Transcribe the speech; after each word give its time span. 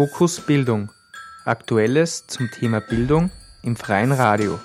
Fokus 0.00 0.40
Bildung. 0.40 0.88
Aktuelles 1.44 2.24
zum 2.26 2.50
Thema 2.50 2.80
Bildung 2.80 3.30
im 3.62 3.76
freien 3.76 4.12
Radio. 4.12 4.58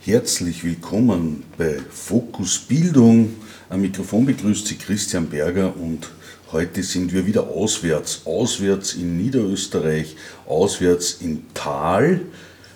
Herzlich 0.00 0.62
willkommen 0.62 1.42
bei 1.56 1.80
Fokus 1.88 2.58
Bildung. 2.58 3.34
Am 3.70 3.80
Mikrofon 3.80 4.26
begrüßt 4.26 4.66
Sie 4.66 4.76
Christian 4.76 5.30
Berger 5.30 5.74
und 5.74 6.10
heute 6.52 6.82
sind 6.82 7.14
wir 7.14 7.24
wieder 7.24 7.44
auswärts. 7.44 8.26
Auswärts 8.26 8.92
in 8.92 9.16
Niederösterreich, 9.16 10.16
auswärts 10.46 11.22
im 11.22 11.44
Tal, 11.54 12.20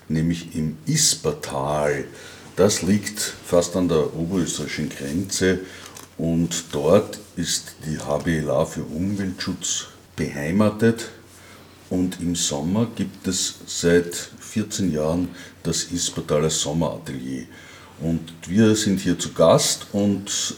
nämlich 0.08 0.56
im 0.56 0.78
Ispertal. 0.86 2.06
Das 2.56 2.80
liegt 2.80 3.20
fast 3.20 3.76
an 3.76 3.86
der 3.86 4.16
oberösterreichischen 4.16 4.88
Grenze 4.88 5.58
und 6.18 6.64
dort 6.72 7.18
ist 7.36 7.74
die 7.86 7.98
HBLA 7.98 8.64
für 8.66 8.82
Umweltschutz 8.82 9.86
beheimatet. 10.16 11.10
Und 11.90 12.20
im 12.20 12.34
Sommer 12.34 12.86
gibt 12.94 13.26
es 13.26 13.54
seit 13.66 14.14
14 14.40 14.92
Jahren 14.92 15.28
das 15.62 15.84
Ispertaler 15.84 16.50
Sommeratelier. 16.50 17.46
Und 18.00 18.20
wir 18.46 18.74
sind 18.74 19.00
hier 19.00 19.18
zu 19.18 19.32
Gast 19.32 19.86
und 19.92 20.56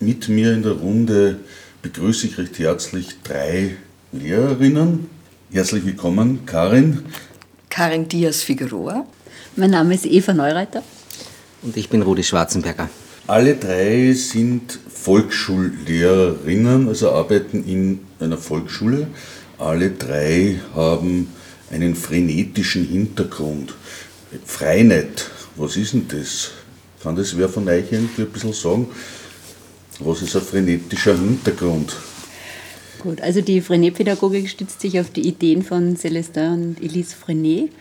mit 0.00 0.28
mir 0.28 0.52
in 0.52 0.62
der 0.62 0.72
Runde 0.72 1.40
begrüße 1.82 2.26
ich 2.28 2.38
recht 2.38 2.58
herzlich 2.58 3.08
drei 3.22 3.76
Lehrerinnen. 4.12 5.10
Herzlich 5.50 5.84
willkommen, 5.84 6.46
Karin. 6.46 7.04
Karin 7.68 8.08
Diaz 8.08 8.42
Figueroa. 8.42 9.06
Mein 9.56 9.70
Name 9.70 9.94
ist 9.94 10.06
Eva 10.06 10.32
Neureiter. 10.32 10.82
Und 11.62 11.76
ich 11.76 11.88
bin 11.88 12.02
Rudi 12.02 12.22
Schwarzenberger. 12.22 12.88
Alle 13.28 13.56
drei 13.56 14.14
sind 14.14 14.78
Volksschullehrerinnen, 14.88 16.88
also 16.88 17.10
arbeiten 17.10 17.62
in 17.62 18.00
einer 18.20 18.38
Volksschule. 18.38 19.08
Alle 19.58 19.90
drei 19.90 20.58
haben 20.74 21.28
einen 21.70 21.94
frenetischen 21.94 22.86
Hintergrund. 22.86 23.74
Freinet, 24.46 25.30
was 25.56 25.76
ist 25.76 25.92
denn 25.92 26.08
das? 26.08 26.52
Kann 27.02 27.16
das 27.16 27.36
wer 27.36 27.50
von 27.50 27.68
euch 27.68 27.92
irgendwie 27.92 28.22
ein 28.22 28.30
bisschen 28.30 28.54
sagen? 28.54 28.88
Was 30.00 30.22
ist 30.22 30.34
ein 30.34 30.40
frenetischer 30.40 31.12
Hintergrund? 31.12 31.94
Gut, 32.98 33.20
also 33.20 33.42
die 33.42 33.60
Frenet-Pädagogik 33.60 34.48
stützt 34.48 34.80
sich 34.80 34.98
auf 35.00 35.10
die 35.10 35.28
Ideen 35.28 35.62
von 35.62 35.98
Celestin 35.98 36.52
und 36.52 36.82
Elise 36.82 37.14
Frenet 37.14 37.72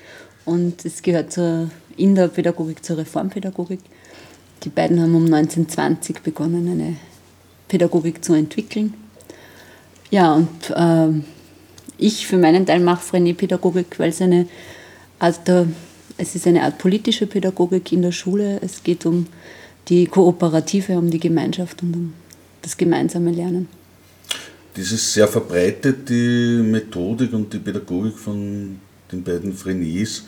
und 0.43 0.83
es 0.83 1.01
gehört 1.01 1.31
zur, 1.31 1.71
in 1.95 2.15
der 2.15 2.27
Pädagogik 2.27 2.83
zur 2.83 2.97
Reformpädagogik. 2.97 3.79
Die 4.63 4.69
beiden 4.69 5.01
haben 5.01 5.15
um 5.15 5.25
1920 5.25 6.21
begonnen, 6.21 6.67
eine 6.67 6.97
Pädagogik 7.67 8.23
zu 8.23 8.33
entwickeln. 8.33 8.93
Ja, 10.09 10.33
und 10.33 10.69
äh, 10.69 11.21
ich 11.97 12.27
für 12.27 12.37
meinen 12.37 12.65
Teil 12.65 12.79
mache 12.79 13.03
Frenet-Pädagogik, 13.03 13.99
weil 13.99 14.09
es 14.09 14.21
eine 14.21 14.47
Art 15.19 15.47
der, 15.47 15.67
es 16.17 16.35
ist 16.35 16.47
eine 16.47 16.63
Art 16.63 16.77
politische 16.77 17.27
Pädagogik 17.27 17.91
in 17.91 18.01
der 18.01 18.11
Schule. 18.11 18.59
Es 18.61 18.83
geht 18.83 19.05
um 19.05 19.27
die 19.89 20.05
Kooperative, 20.05 20.97
um 20.97 21.09
die 21.09 21.19
Gemeinschaft 21.19 21.81
und 21.83 21.95
um 21.95 22.13
das 22.61 22.77
gemeinsame 22.77 23.31
Lernen. 23.31 23.67
Das 24.75 24.91
ist 24.91 25.13
sehr 25.13 25.27
verbreitet, 25.27 26.07
die 26.09 26.61
Methodik 26.63 27.33
und 27.33 27.51
die 27.51 27.59
Pädagogik 27.59 28.17
von 28.17 28.79
den 29.11 29.23
beiden 29.23 29.53
Frenets. 29.53 30.23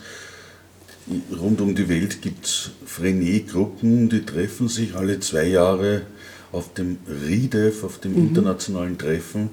Rund 1.36 1.60
um 1.60 1.74
die 1.74 1.88
Welt 1.88 2.22
gibt 2.22 2.46
es 2.46 2.70
Frenet-Gruppen, 2.86 4.08
die 4.08 4.24
treffen 4.24 4.68
sich 4.68 4.94
alle 4.94 5.18
zwei 5.20 5.46
Jahre 5.46 6.02
auf 6.52 6.72
dem 6.74 6.98
RIDEF, 7.08 7.84
auf 7.84 7.98
dem 7.98 8.12
mhm. 8.12 8.28
internationalen 8.28 8.98
Treffen, 8.98 9.50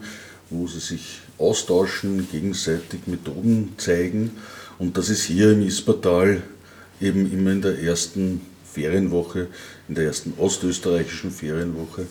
wo 0.50 0.68
sie 0.68 0.80
sich 0.80 1.20
austauschen, 1.38 2.28
gegenseitig 2.32 3.02
Methoden 3.08 3.74
zeigen. 3.78 4.32
Und 4.80 4.98
das 4.98 5.10
ist 5.10 5.24
hier 5.24 5.52
im 5.52 5.66
Ispertal 5.66 6.44
eben 7.02 7.32
immer 7.32 7.52
in 7.52 7.62
der 7.62 7.80
ersten 7.80 8.42
Ferienwoche, 8.72 9.48
in 9.88 9.96
der 9.96 10.06
ersten 10.06 10.34
ostösterreichischen 10.38 11.32
Ferienwoche. 11.32 12.06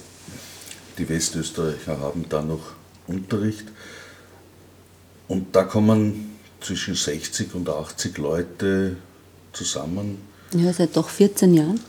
Die 0.99 1.09
Westösterreicher 1.09 2.01
haben 2.01 2.25
da 2.29 2.43
noch 2.43 2.73
Unterricht. 3.07 3.67
Und 5.29 5.55
da 5.55 5.65
kommen 5.65 6.37
zwischen 6.61 6.95
60 6.95 7.55
und 7.55 7.69
80 7.69 8.19
Leute 8.19 8.97
zusammen. 9.57 10.19
Ja, 10.53 10.73
seit 10.73 10.97
doch 10.97 11.09
14 11.09 11.55
Jahren. 11.55 11.81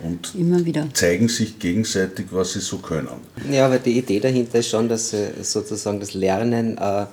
Und 0.00 0.34
immer 0.36 0.64
wieder 0.64 0.86
zeigen 0.94 1.28
sich 1.28 1.58
gegenseitig, 1.58 2.26
was 2.30 2.52
sie 2.52 2.60
so 2.60 2.78
können. 2.78 3.08
Ja, 3.50 3.66
aber 3.66 3.78
die 3.78 3.98
Idee 3.98 4.20
dahinter 4.20 4.60
ist 4.60 4.68
schon, 4.68 4.88
dass 4.88 5.12
äh, 5.12 5.30
sozusagen 5.42 5.98
das 5.98 6.14
Lernen 6.14 6.78
äh, 6.78 7.06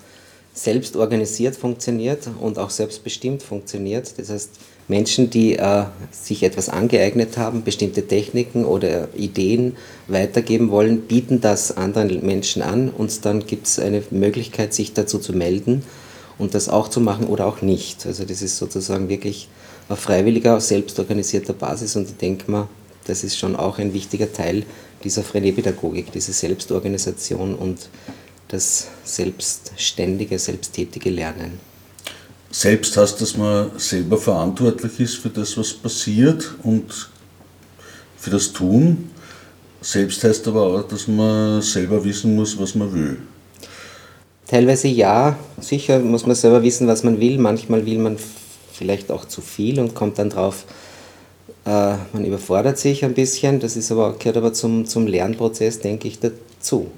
selbst 0.53 0.95
organisiert 0.95 1.55
funktioniert 1.55 2.29
und 2.39 2.59
auch 2.59 2.69
selbstbestimmt 2.69 3.41
funktioniert. 3.41 4.13
Das 4.17 4.29
heißt, 4.29 4.51
Menschen, 4.87 5.31
die 5.31 5.55
äh, 5.55 5.85
sich 6.11 6.43
etwas 6.43 6.69
angeeignet 6.69 7.37
haben, 7.37 7.63
bestimmte 7.63 8.07
Techniken 8.07 8.65
oder 8.65 9.09
Ideen 9.15 9.75
weitergeben 10.07 10.69
wollen, 10.69 11.01
bieten 11.01 11.41
das 11.41 11.75
anderen 11.75 12.23
Menschen 12.23 12.61
an 12.61 12.89
und 12.89 13.25
dann 13.25 13.47
gibt 13.47 13.65
es 13.65 13.79
eine 13.79 14.03
Möglichkeit, 14.11 14.75
sich 14.75 14.93
dazu 14.93 15.17
zu 15.17 15.33
melden 15.33 15.81
und 16.37 16.53
das 16.53 16.69
auch 16.69 16.87
zu 16.87 16.99
machen 16.99 17.27
oder 17.27 17.45
auch 17.45 17.61
nicht. 17.61 18.05
Also 18.05 18.25
das 18.25 18.41
ist 18.41 18.57
sozusagen 18.57 19.09
wirklich 19.09 19.47
auf 19.89 19.99
freiwilliger, 19.99 20.59
selbstorganisierter 20.59 21.53
Basis 21.53 21.95
und 21.95 22.09
ich 22.09 22.17
denke 22.17 22.49
mal, 22.49 22.67
das 23.05 23.23
ist 23.23 23.37
schon 23.37 23.55
auch 23.55 23.77
ein 23.77 23.93
wichtiger 23.93 24.31
Teil 24.31 24.63
dieser 25.03 25.23
Frenet-Pädagogik, 25.23 26.11
diese 26.11 26.33
Selbstorganisation 26.33 27.55
und 27.55 27.89
das 28.47 28.87
selbstständige, 29.03 30.39
selbsttätige 30.39 31.09
Lernen. 31.09 31.59
Selbst 32.51 32.95
heißt, 32.95 33.19
dass 33.21 33.37
man 33.37 33.71
selber 33.77 34.17
verantwortlich 34.17 34.99
ist 34.99 35.15
für 35.15 35.29
das, 35.29 35.57
was 35.57 35.73
passiert 35.73 36.55
und 36.63 37.09
für 38.17 38.29
das 38.29 38.53
Tun. 38.53 39.11
Selbst 39.81 40.23
heißt 40.23 40.47
aber 40.47 40.63
auch, 40.63 40.87
dass 40.87 41.07
man 41.07 41.61
selber 41.61 42.03
wissen 42.03 42.35
muss, 42.35 42.57
was 42.57 42.73
man 42.73 42.93
will. 42.93 43.17
Teilweise 44.47 44.87
ja, 44.87 45.37
sicher 45.59 45.99
muss 45.99 46.25
man 46.25 46.35
selber 46.35 46.61
wissen, 46.61 46.87
was 46.87 47.03
man 47.03 47.19
will. 47.19 47.39
Manchmal 47.39 47.85
will 47.85 47.97
man 47.97 48.17
vielleicht 48.71 49.11
auch 49.11 49.25
zu 49.25 49.41
viel 49.41 49.79
und 49.79 49.95
kommt 49.95 50.19
dann 50.19 50.29
drauf, 50.29 50.65
äh, 51.65 51.95
man 52.13 52.25
überfordert 52.25 52.77
sich 52.77 53.03
ein 53.03 53.15
bisschen. 53.15 53.59
Das 53.59 53.75
ist 53.75 53.91
aber, 53.91 54.15
gehört 54.17 54.37
aber 54.37 54.53
zum, 54.53 54.85
zum 54.85 55.07
Lernprozess, 55.07 55.79
denke 55.79 56.07
ich, 56.07 56.19
dazu. 56.19 56.91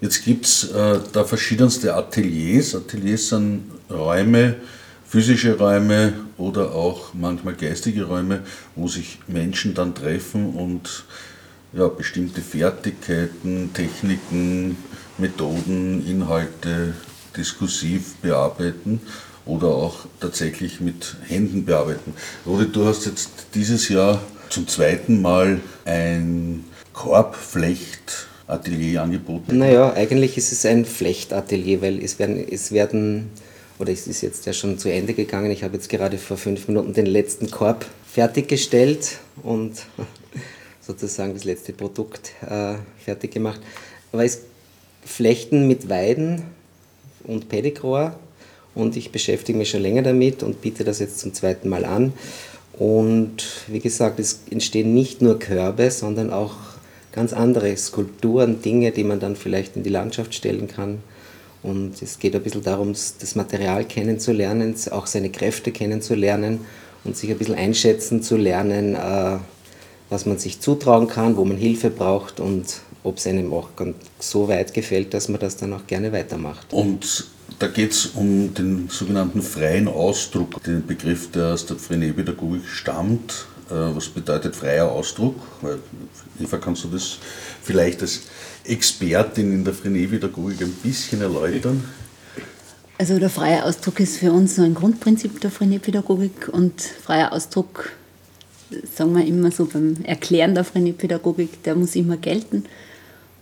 Jetzt 0.00 0.24
gibt 0.24 0.46
es 0.46 0.70
äh, 0.70 1.00
da 1.12 1.24
verschiedenste 1.24 1.94
Ateliers. 1.94 2.76
Ateliers 2.76 3.30
sind 3.30 3.64
Räume, 3.90 4.56
physische 5.04 5.58
Räume 5.58 6.12
oder 6.36 6.72
auch 6.72 7.14
manchmal 7.14 7.54
geistige 7.54 8.04
Räume, 8.04 8.44
wo 8.76 8.86
sich 8.86 9.18
Menschen 9.26 9.74
dann 9.74 9.92
treffen 9.92 10.54
und 10.54 11.04
ja, 11.72 11.88
bestimmte 11.88 12.42
Fertigkeiten, 12.42 13.70
Techniken, 13.74 14.76
Methoden, 15.18 16.06
Inhalte 16.06 16.94
diskursiv 17.36 18.14
bearbeiten 18.16 19.00
oder 19.46 19.68
auch 19.68 20.00
tatsächlich 20.20 20.80
mit 20.80 21.16
Händen 21.26 21.64
bearbeiten. 21.64 22.12
Rudi, 22.46 22.70
du 22.70 22.84
hast 22.84 23.06
jetzt 23.06 23.30
dieses 23.54 23.88
Jahr 23.88 24.20
zum 24.50 24.68
zweiten 24.68 25.22
Mal 25.22 25.60
ein 25.84 26.64
Korbflechtatelier 26.92 29.02
angeboten. 29.02 29.58
Naja, 29.58 29.92
eigentlich 29.94 30.36
ist 30.36 30.52
es 30.52 30.66
ein 30.66 30.84
Flechtatelier, 30.84 31.82
weil 31.82 32.00
es 32.02 32.18
werden, 32.18 32.44
es 32.50 32.72
werden, 32.72 33.30
oder 33.78 33.92
es 33.92 34.06
ist 34.06 34.22
jetzt 34.22 34.46
ja 34.46 34.52
schon 34.52 34.78
zu 34.78 34.90
Ende 34.90 35.14
gegangen, 35.14 35.50
ich 35.50 35.64
habe 35.64 35.74
jetzt 35.74 35.88
gerade 35.88 36.18
vor 36.18 36.36
fünf 36.36 36.68
Minuten 36.68 36.92
den 36.92 37.06
letzten 37.06 37.50
Korb 37.50 37.86
fertiggestellt 38.10 39.18
und 39.42 39.72
sozusagen 40.80 41.34
das 41.34 41.44
letzte 41.44 41.72
Produkt 41.72 42.32
äh, 42.42 42.74
fertig 43.04 43.32
gemacht. 43.32 43.60
Aber 44.12 44.24
es 44.24 44.40
flechten 45.04 45.66
mit 45.66 45.88
Weiden 45.88 46.42
und 47.24 47.48
Pedigrohr 47.48 48.18
und 48.74 48.96
ich 48.96 49.10
beschäftige 49.10 49.58
mich 49.58 49.70
schon 49.70 49.82
länger 49.82 50.02
damit 50.02 50.42
und 50.42 50.60
biete 50.62 50.84
das 50.84 50.98
jetzt 50.98 51.18
zum 51.18 51.34
zweiten 51.34 51.68
Mal 51.68 51.84
an. 51.84 52.12
Und 52.72 53.44
wie 53.66 53.80
gesagt, 53.80 54.20
es 54.20 54.42
entstehen 54.50 54.94
nicht 54.94 55.20
nur 55.20 55.38
Körbe, 55.38 55.90
sondern 55.90 56.32
auch 56.32 56.54
ganz 57.12 57.32
andere 57.32 57.76
Skulpturen, 57.76 58.62
Dinge, 58.62 58.92
die 58.92 59.02
man 59.02 59.18
dann 59.18 59.34
vielleicht 59.34 59.74
in 59.74 59.82
die 59.82 59.90
Landschaft 59.90 60.34
stellen 60.34 60.68
kann. 60.68 61.02
Und 61.64 62.00
es 62.00 62.20
geht 62.20 62.36
ein 62.36 62.42
bisschen 62.42 62.62
darum, 62.62 62.92
das 62.92 63.34
Material 63.34 63.84
kennenzulernen, 63.84 64.76
auch 64.92 65.08
seine 65.08 65.30
Kräfte 65.30 65.72
kennenzulernen 65.72 66.60
und 67.02 67.16
sich 67.16 67.30
ein 67.30 67.38
bisschen 67.38 67.56
einschätzen 67.56 68.22
zu 68.22 68.36
lernen, 68.36 68.94
äh, 68.94 69.38
was 70.08 70.24
man 70.24 70.38
sich 70.38 70.60
zutrauen 70.60 71.08
kann, 71.08 71.36
wo 71.36 71.44
man 71.44 71.56
Hilfe 71.56 71.90
braucht 71.90 72.38
und 72.38 72.80
ob 73.02 73.18
es 73.18 73.26
einem 73.26 73.52
auch 73.52 73.68
so 74.18 74.48
weit 74.48 74.74
gefällt, 74.74 75.14
dass 75.14 75.28
man 75.28 75.40
das 75.40 75.56
dann 75.56 75.72
auch 75.72 75.86
gerne 75.86 76.12
weitermacht. 76.12 76.72
Und 76.72 77.26
da 77.58 77.66
geht 77.66 77.92
es 77.92 78.06
um 78.06 78.54
den 78.54 78.88
sogenannten 78.88 79.42
freien 79.42 79.88
Ausdruck, 79.88 80.62
den 80.64 80.86
Begriff, 80.86 81.30
der 81.30 81.54
aus 81.54 81.66
der 81.66 81.76
Frenet-Pädagogik 81.76 82.66
stammt. 82.66 83.46
was 83.68 84.08
bedeutet 84.08 84.56
freier 84.56 84.90
Ausdruck? 84.90 85.36
Eva, 86.40 86.56
kannst 86.58 86.84
du 86.84 86.88
das 86.88 87.18
vielleicht 87.62 88.02
als 88.02 88.22
Expertin 88.64 89.52
in 89.52 89.64
der 89.64 89.74
Frenet-Pädagogik 89.74 90.62
ein 90.62 90.72
bisschen 90.82 91.20
erläutern? 91.20 91.82
Also 92.98 93.18
der 93.18 93.30
freie 93.30 93.64
Ausdruck 93.64 94.00
ist 94.00 94.18
für 94.18 94.32
uns 94.32 94.56
so 94.56 94.62
ein 94.62 94.74
Grundprinzip 94.74 95.40
der 95.40 95.50
Frenet-Pädagogik 95.50 96.48
und 96.48 96.80
freier 96.80 97.32
Ausdruck, 97.32 97.92
sagen 98.94 99.16
wir 99.16 99.24
immer 99.24 99.50
so 99.50 99.66
beim 99.66 99.96
Erklären 100.04 100.54
der 100.54 100.64
Frenet-Pädagogik, 100.64 101.62
der 101.62 101.74
muss 101.76 101.94
immer 101.94 102.16
gelten 102.16 102.64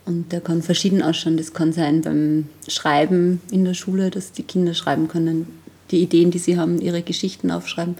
und 0.07 0.31
der 0.31 0.41
kann 0.41 0.61
verschieden 0.63 1.01
ausschauen. 1.01 1.37
Das 1.37 1.53
kann 1.53 1.73
sein 1.73 2.01
beim 2.01 2.47
Schreiben 2.67 3.41
in 3.51 3.65
der 3.65 3.73
Schule, 3.73 4.09
dass 4.09 4.31
die 4.31 4.43
Kinder 4.43 4.73
schreiben 4.73 5.07
können, 5.07 5.47
die 5.91 6.01
Ideen, 6.01 6.31
die 6.31 6.39
sie 6.39 6.57
haben, 6.57 6.79
ihre 6.79 7.01
Geschichten 7.01 7.51
aufschreiben, 7.51 7.95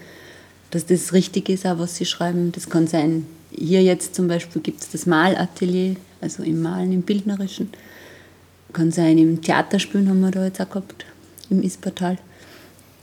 dass 0.71 0.85
das 0.85 1.13
richtig 1.13 1.49
ist, 1.49 1.65
auch 1.65 1.79
was 1.79 1.97
sie 1.97 2.05
schreiben. 2.05 2.51
Das 2.53 2.69
kann 2.69 2.87
sein, 2.87 3.27
hier 3.51 3.83
jetzt 3.83 4.15
zum 4.15 4.27
Beispiel 4.27 4.61
gibt 4.61 4.81
es 4.81 4.89
das 4.89 5.05
Malatelier, 5.05 5.97
also 6.21 6.43
im 6.43 6.61
Malen, 6.61 6.93
im 6.93 7.01
Bildnerischen. 7.01 7.69
Kann 8.73 8.91
sein, 8.91 9.17
im 9.17 9.41
Theaterspielen 9.41 10.09
haben 10.09 10.21
wir 10.21 10.31
da 10.31 10.45
jetzt 10.45 10.61
auch 10.61 10.69
gehabt, 10.69 11.05
im 11.49 11.61
Ispertal. 11.61 12.17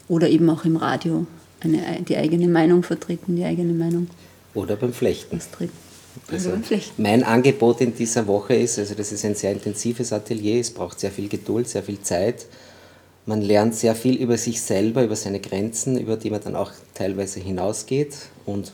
Oder 0.09 0.29
eben 0.29 0.49
auch 0.51 0.65
im 0.65 0.77
Radio 0.77 1.27
eine, 1.61 2.03
die 2.03 2.17
eigene 2.17 2.49
Meinung 2.49 2.83
vertreten, 2.83 3.37
die 3.37 3.45
eigene 3.45 3.73
Meinung. 3.73 4.09
Oder 4.55 4.77
beim 4.77 4.93
Flechten. 4.93 5.41
Also 6.31 6.53
mein 6.97 7.25
Angebot 7.25 7.81
in 7.81 7.95
dieser 7.95 8.27
Woche 8.27 8.55
ist, 8.55 8.79
also 8.79 8.95
das 8.95 9.13
ist 9.13 9.25
ein 9.25 9.35
sehr 9.35 9.53
intensives 9.53 10.13
Atelier, 10.13 10.61
es 10.61 10.71
braucht 10.71 11.01
sehr 11.01 11.11
viel 11.11 11.29
Geduld, 11.29 11.69
sehr 11.69 11.83
viel 11.83 12.01
Zeit. 12.01 12.47
Man 13.27 13.41
lernt 13.41 13.75
sehr 13.75 13.95
viel 13.95 14.17
über 14.17 14.37
sich 14.37 14.61
selber, 14.61 15.03
über 15.03 15.17
seine 15.17 15.41
Grenzen, 15.41 15.99
über 15.99 16.17
die 16.17 16.31
man 16.31 16.43
dann 16.43 16.57
auch 16.57 16.73
teilweise 16.93 17.41
hinausgeht 17.41 18.15
und 18.45 18.73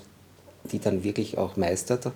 die 0.73 0.81
dann 0.81 1.05
wirklich 1.05 1.39
auch 1.39 1.57
meistert. 1.57 2.11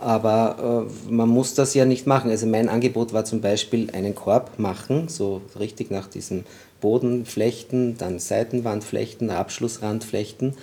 Aber 0.00 0.86
äh, 0.88 1.10
man 1.12 1.28
muss 1.28 1.54
das 1.54 1.74
ja 1.74 1.84
nicht 1.84 2.06
machen. 2.06 2.30
Also 2.30 2.46
mein 2.46 2.68
Angebot 2.68 3.12
war 3.12 3.24
zum 3.24 3.40
Beispiel 3.40 3.90
einen 3.90 4.14
Korb 4.14 4.58
machen, 4.58 5.08
so 5.08 5.42
richtig 5.58 5.90
nach 5.90 6.06
diesem 6.06 6.44
Boden 6.80 7.26
flechten, 7.26 7.98
dann 7.98 8.18
Seitenwand 8.18 8.84
flechten, 8.84 9.30
Abschlussrand 9.30 10.04
flechten. 10.04 10.54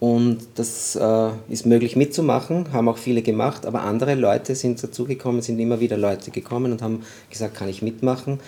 Und 0.00 0.38
das 0.54 0.94
äh, 0.94 1.30
ist 1.48 1.66
möglich 1.66 1.96
mitzumachen, 1.96 2.72
haben 2.72 2.88
auch 2.88 2.98
viele 2.98 3.22
gemacht, 3.22 3.66
aber 3.66 3.82
andere 3.82 4.14
Leute 4.14 4.54
sind 4.54 4.80
dazugekommen, 4.82 5.42
sind 5.42 5.58
immer 5.58 5.80
wieder 5.80 5.96
Leute 5.96 6.30
gekommen 6.30 6.70
und 6.70 6.82
haben 6.82 7.02
gesagt, 7.30 7.56
kann 7.56 7.68
ich 7.68 7.82
mitmachen. 7.82 8.38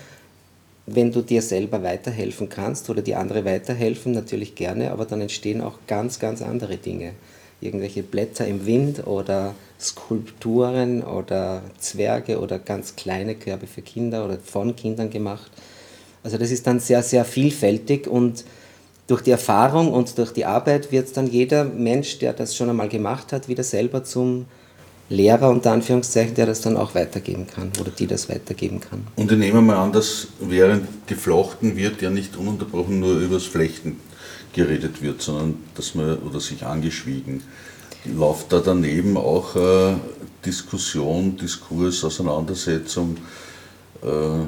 Wenn 0.87 1.11
du 1.11 1.23
dir 1.23 1.43
selber 1.43 1.83
weiterhelfen 1.83 2.49
kannst 2.49 2.89
oder 2.89 3.03
die 3.03 3.17
andere 3.17 3.45
weiterhelfen, 3.45 4.13
natürlich 4.13 4.55
gerne, 4.55 4.93
aber 4.93 5.07
dann 5.07 5.21
entstehen 5.21 5.61
auch 5.61 5.79
ganz, 5.89 6.21
ganz 6.21 6.41
andere 6.41 6.77
Dinge. 6.77 7.13
Irgendwelche 7.61 8.05
Blätter 8.05 8.47
im 8.47 8.65
Wind 8.65 9.07
oder 9.07 9.55
Skulpturen 9.79 11.03
oder 11.03 11.63
Zwerge 11.79 12.39
oder 12.41 12.59
ganz 12.59 12.95
kleine 12.97 13.35
Körbe 13.35 13.67
für 13.67 13.83
Kinder 13.83 14.25
oder 14.25 14.39
von 14.39 14.77
Kindern 14.77 15.11
gemacht. 15.11 15.51
Also 16.23 16.39
das 16.39 16.51
ist 16.51 16.67
dann 16.67 16.81
sehr, 16.81 17.03
sehr 17.03 17.25
vielfältig 17.25 18.07
und 18.07 18.45
durch 19.11 19.23
die 19.23 19.33
Erfahrung 19.33 19.93
und 19.93 20.17
durch 20.19 20.33
die 20.33 20.45
Arbeit 20.45 20.93
wird 20.93 21.17
dann 21.17 21.27
jeder 21.27 21.65
Mensch, 21.65 22.19
der 22.21 22.33
das 22.33 22.55
schon 22.55 22.71
einmal 22.71 22.89
gemacht 22.89 23.33
hat, 23.33 23.49
wieder 23.49 23.65
selber 23.65 24.05
zum 24.05 24.47
Lehrer 25.09 25.51
unter 25.51 25.73
Anführungszeichen, 25.73 26.37
der 26.37 26.47
das 26.47 26.61
dann 26.61 26.77
auch 26.77 26.95
weitergeben 26.95 27.49
kann 27.49 27.73
oder 27.81 27.91
die 27.91 28.07
das 28.07 28.29
weitergeben 28.29 28.79
kann. 28.79 29.05
Und 29.17 29.33
ich 29.33 29.39
nehme 29.39 29.61
mal 29.61 29.77
an, 29.77 29.91
dass 29.91 30.29
während 30.39 31.09
geflochten 31.09 31.77
wird, 31.77 32.01
ja 32.01 32.11
nicht 32.11 32.37
ununterbrochen 32.37 33.01
nur 33.01 33.19
übers 33.19 33.47
Flechten 33.47 33.97
geredet 34.53 35.03
wird, 35.03 35.21
sondern 35.21 35.57
dass 35.75 35.97
man 35.97 36.19
oder 36.19 36.39
sich 36.39 36.65
angeschwiegen. 36.65 37.43
Läuft 38.05 38.53
da 38.53 38.61
daneben 38.61 39.17
auch 39.17 39.57
äh, 39.57 39.97
Diskussion, 40.47 41.37
Diskurs, 41.37 42.05
Auseinandersetzung? 42.05 43.17
Äh, 44.03 44.47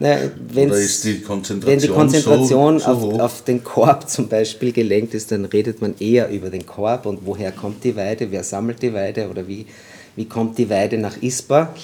wenn 0.00 0.70
die 0.70 1.26
wenn 1.66 1.78
die 1.80 1.88
Konzentration 1.88 2.78
so, 2.78 2.84
so 2.84 3.12
auf, 3.12 3.20
auf, 3.20 3.44
den 3.44 3.64
Korb 3.64 4.08
zum 4.08 4.28
Beispiel 4.28 4.72
gelenkt 4.72 5.12
ist, 5.14 5.32
dann 5.32 5.44
redet 5.44 5.80
man 5.80 5.96
eher 5.98 6.28
über 6.30 6.50
den 6.50 6.64
Korb 6.66 7.04
und 7.06 7.26
woher 7.26 7.50
kommt 7.50 7.82
die 7.82 7.96
Weide, 7.96 8.30
wer 8.30 8.44
sammelt 8.44 8.80
die 8.80 8.94
Weide 8.94 9.28
oder 9.28 9.48
wie, 9.48 9.66
wie 10.14 10.26
kommt 10.26 10.56
die 10.58 10.70
Weide 10.70 10.98
nach 10.98 11.20
ISPA. 11.20 11.74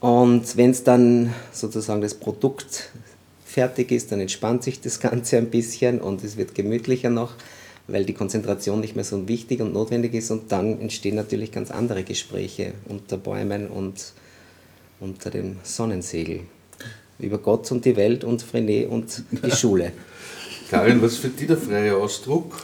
Und 0.00 0.56
wenn 0.56 0.70
es 0.70 0.84
dann 0.84 1.34
sozusagen 1.52 2.00
das 2.00 2.14
Produkt 2.14 2.90
fertig 3.44 3.92
ist, 3.92 4.10
dann 4.10 4.20
entspannt 4.20 4.62
sich 4.62 4.80
das 4.80 4.98
Ganze 4.98 5.36
ein 5.36 5.50
bisschen 5.50 6.00
und 6.00 6.24
es 6.24 6.38
wird 6.38 6.54
gemütlicher 6.54 7.10
noch, 7.10 7.34
weil 7.88 8.06
die 8.06 8.14
Konzentration 8.14 8.80
nicht 8.80 8.96
mehr 8.96 9.04
so 9.04 9.28
wichtig 9.28 9.60
und 9.60 9.74
notwendig 9.74 10.14
ist. 10.14 10.30
Und 10.30 10.50
dann 10.50 10.80
entstehen 10.80 11.16
natürlich 11.16 11.52
ganz 11.52 11.70
andere 11.70 12.04
Gespräche 12.04 12.72
unter 12.88 13.18
Bäumen 13.18 13.68
und 13.68 14.14
unter 14.98 15.28
dem 15.28 15.56
Sonnensegel 15.62 16.40
über 17.22 17.38
Gott 17.38 17.70
und 17.72 17.84
die 17.84 17.96
Welt 17.96 18.24
und 18.24 18.42
Frenet 18.42 18.88
und 18.88 19.24
die 19.30 19.50
Schule. 19.56 19.92
Karin, 20.70 21.02
was 21.02 21.12
ist 21.12 21.18
für 21.18 21.28
dich 21.28 21.46
der 21.46 21.56
freie 21.56 21.96
Ausdruck? 21.96 22.56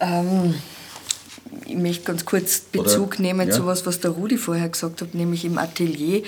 Ähm, 0.00 0.54
ich 1.66 1.76
möchte 1.76 2.04
ganz 2.04 2.24
kurz 2.24 2.60
Bezug 2.60 3.14
Oder, 3.14 3.22
nehmen 3.22 3.48
ja. 3.48 3.54
zu 3.54 3.66
was, 3.66 3.86
was 3.86 4.00
der 4.00 4.12
Rudi 4.12 4.36
vorher 4.36 4.68
gesagt 4.68 5.00
hat, 5.02 5.14
nämlich 5.14 5.44
im 5.44 5.58
Atelier, 5.58 6.22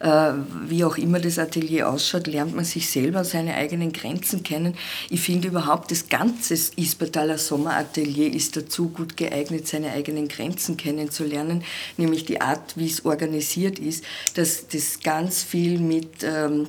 äh, 0.00 0.32
wie 0.66 0.84
auch 0.84 0.96
immer 0.96 1.20
das 1.20 1.38
Atelier 1.38 1.88
ausschaut, 1.88 2.26
lernt 2.26 2.54
man 2.54 2.64
sich 2.64 2.88
selber 2.88 3.24
seine 3.24 3.54
eigenen 3.54 3.92
Grenzen 3.92 4.42
kennen. 4.42 4.74
Ich 5.08 5.20
finde 5.20 5.48
überhaupt, 5.48 5.90
das 5.90 6.08
ganze 6.08 6.54
Ispertaler 6.76 7.38
Sommeratelier 7.38 8.32
ist 8.32 8.56
dazu 8.56 8.88
gut 8.88 9.16
geeignet, 9.16 9.68
seine 9.68 9.92
eigenen 9.92 10.28
Grenzen 10.28 10.76
kennenzulernen, 10.76 11.64
nämlich 11.96 12.24
die 12.24 12.40
Art, 12.40 12.76
wie 12.76 12.86
es 12.86 13.04
organisiert 13.04 13.78
ist, 13.78 14.04
dass 14.34 14.68
das 14.68 15.00
ganz 15.00 15.42
viel 15.42 15.78
mit 15.78 16.22
ähm, 16.22 16.68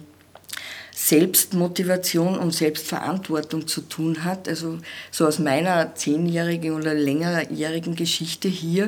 Selbstmotivation 1.04 2.38
und 2.38 2.54
Selbstverantwortung 2.54 3.66
zu 3.66 3.82
tun 3.82 4.24
hat. 4.24 4.48
Also 4.48 4.78
so 5.10 5.26
aus 5.26 5.40
meiner 5.40 5.96
zehnjährigen 5.96 6.76
oder 6.76 6.94
längerjährigen 6.94 7.96
Geschichte 7.96 8.48
hier, 8.48 8.88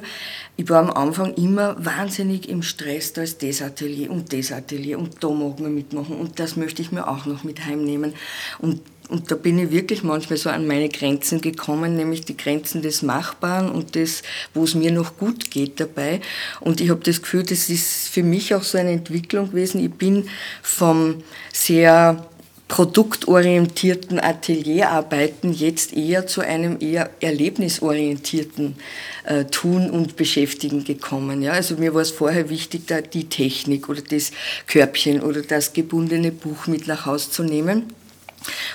ich 0.56 0.70
war 0.70 0.80
am 0.80 0.92
Anfang 0.92 1.34
immer 1.34 1.76
wahnsinnig 1.84 2.48
im 2.48 2.62
Stress, 2.62 3.14
da 3.14 3.24
ist 3.24 3.42
das 3.42 3.64
Atelier 3.64 4.12
und 4.12 4.32
das 4.32 4.52
Atelier 4.52 5.00
und 5.00 5.24
da 5.24 5.30
mag 5.30 5.60
man 5.60 5.74
mitmachen 5.74 6.18
und 6.18 6.40
das 6.40 6.56
möchte 6.56 6.84
ich 6.84 6.92
mir 6.92 7.08
auch 7.08 7.26
noch 7.26 7.44
mit 7.44 7.66
heimnehmen. 7.66 8.14
Und 8.60 8.82
und 9.14 9.30
da 9.30 9.36
bin 9.36 9.60
ich 9.60 9.70
wirklich 9.70 10.02
manchmal 10.02 10.38
so 10.38 10.50
an 10.50 10.66
meine 10.66 10.90
Grenzen 10.90 11.40
gekommen, 11.40 11.96
nämlich 11.96 12.26
die 12.26 12.36
Grenzen 12.36 12.82
des 12.82 13.04
Machbaren 13.04 13.70
und 13.70 13.94
des, 13.94 14.24
wo 14.56 14.64
es 14.64 14.74
mir 14.74 14.92
noch 14.92 15.18
gut 15.18 15.52
geht 15.52 15.80
dabei. 15.80 16.20
Und 16.62 16.82
ich 16.82 16.90
habe 16.90 17.02
das 17.04 17.22
Gefühl, 17.22 17.44
das 17.44 17.70
ist 17.70 18.10
für 18.10 18.24
mich 18.24 18.56
auch 18.56 18.64
so 18.64 18.80
eine 18.80 18.90
Entwicklung 18.90 19.52
gewesen. 19.52 19.86
Ich 19.86 19.92
bin 19.92 20.28
vom 20.64 21.24
sehr 21.54 22.26
produktorientierten 22.70 24.20
Atelierarbeiten 24.20 25.54
jetzt 25.54 25.94
eher 25.94 26.26
zu 26.26 26.42
einem 26.42 26.78
eher 26.80 27.12
erlebnisorientierten 27.20 28.78
äh, 29.26 29.46
Tun 29.46 29.92
und 29.92 30.16
Beschäftigen 30.16 30.84
gekommen. 30.86 31.44
Ja? 31.44 31.52
Also 31.52 31.78
mir 31.78 31.94
war 31.94 32.02
es 32.02 32.10
vorher 32.10 32.50
wichtig, 32.50 32.88
da 32.88 33.02
die 33.02 33.30
Technik 33.30 33.90
oder 33.90 34.02
das 34.02 34.32
Körbchen 34.66 35.22
oder 35.22 35.44
das 35.44 35.74
gebundene 35.74 36.32
Buch 36.32 36.66
mit 36.66 36.88
nach 36.88 37.06
Hause 37.06 37.30
zu 37.30 37.44
nehmen. 37.44 37.94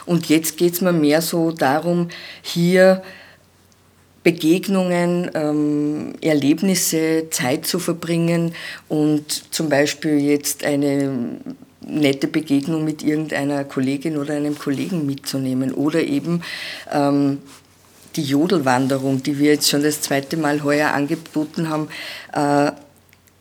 Und 0.07 0.29
jetzt 0.29 0.57
geht 0.57 0.75
es 0.75 0.81
mir 0.81 0.93
mehr 0.93 1.23
so 1.23 1.53
darum, 1.53 2.09
hier 2.43 3.03
Begegnungen, 4.23 5.31
ähm, 5.35 6.15
Erlebnisse, 6.21 7.29
Zeit 7.31 7.67
zu 7.67 7.79
verbringen 7.79 8.55
und 8.89 9.55
zum 9.55 9.69
Beispiel 9.69 10.19
jetzt 10.19 10.65
eine 10.65 11.39
nette 11.81 12.29
Begegnung 12.29 12.85
mit 12.85 13.03
irgendeiner 13.03 13.65
Kollegin 13.65 14.19
oder 14.19 14.35
einem 14.35 14.59
Kollegen 14.59 15.07
mitzunehmen 15.07 15.73
oder 15.73 16.03
eben 16.03 16.43
ähm, 16.93 17.39
die 18.17 18.25
Jodelwanderung, 18.25 19.23
die 19.23 19.39
wir 19.39 19.53
jetzt 19.53 19.71
schon 19.71 19.83
das 19.83 20.01
zweite 20.03 20.37
Mal 20.37 20.63
heuer 20.63 20.91
angeboten 20.91 21.71
haben, 21.71 21.89
äh, 22.35 22.73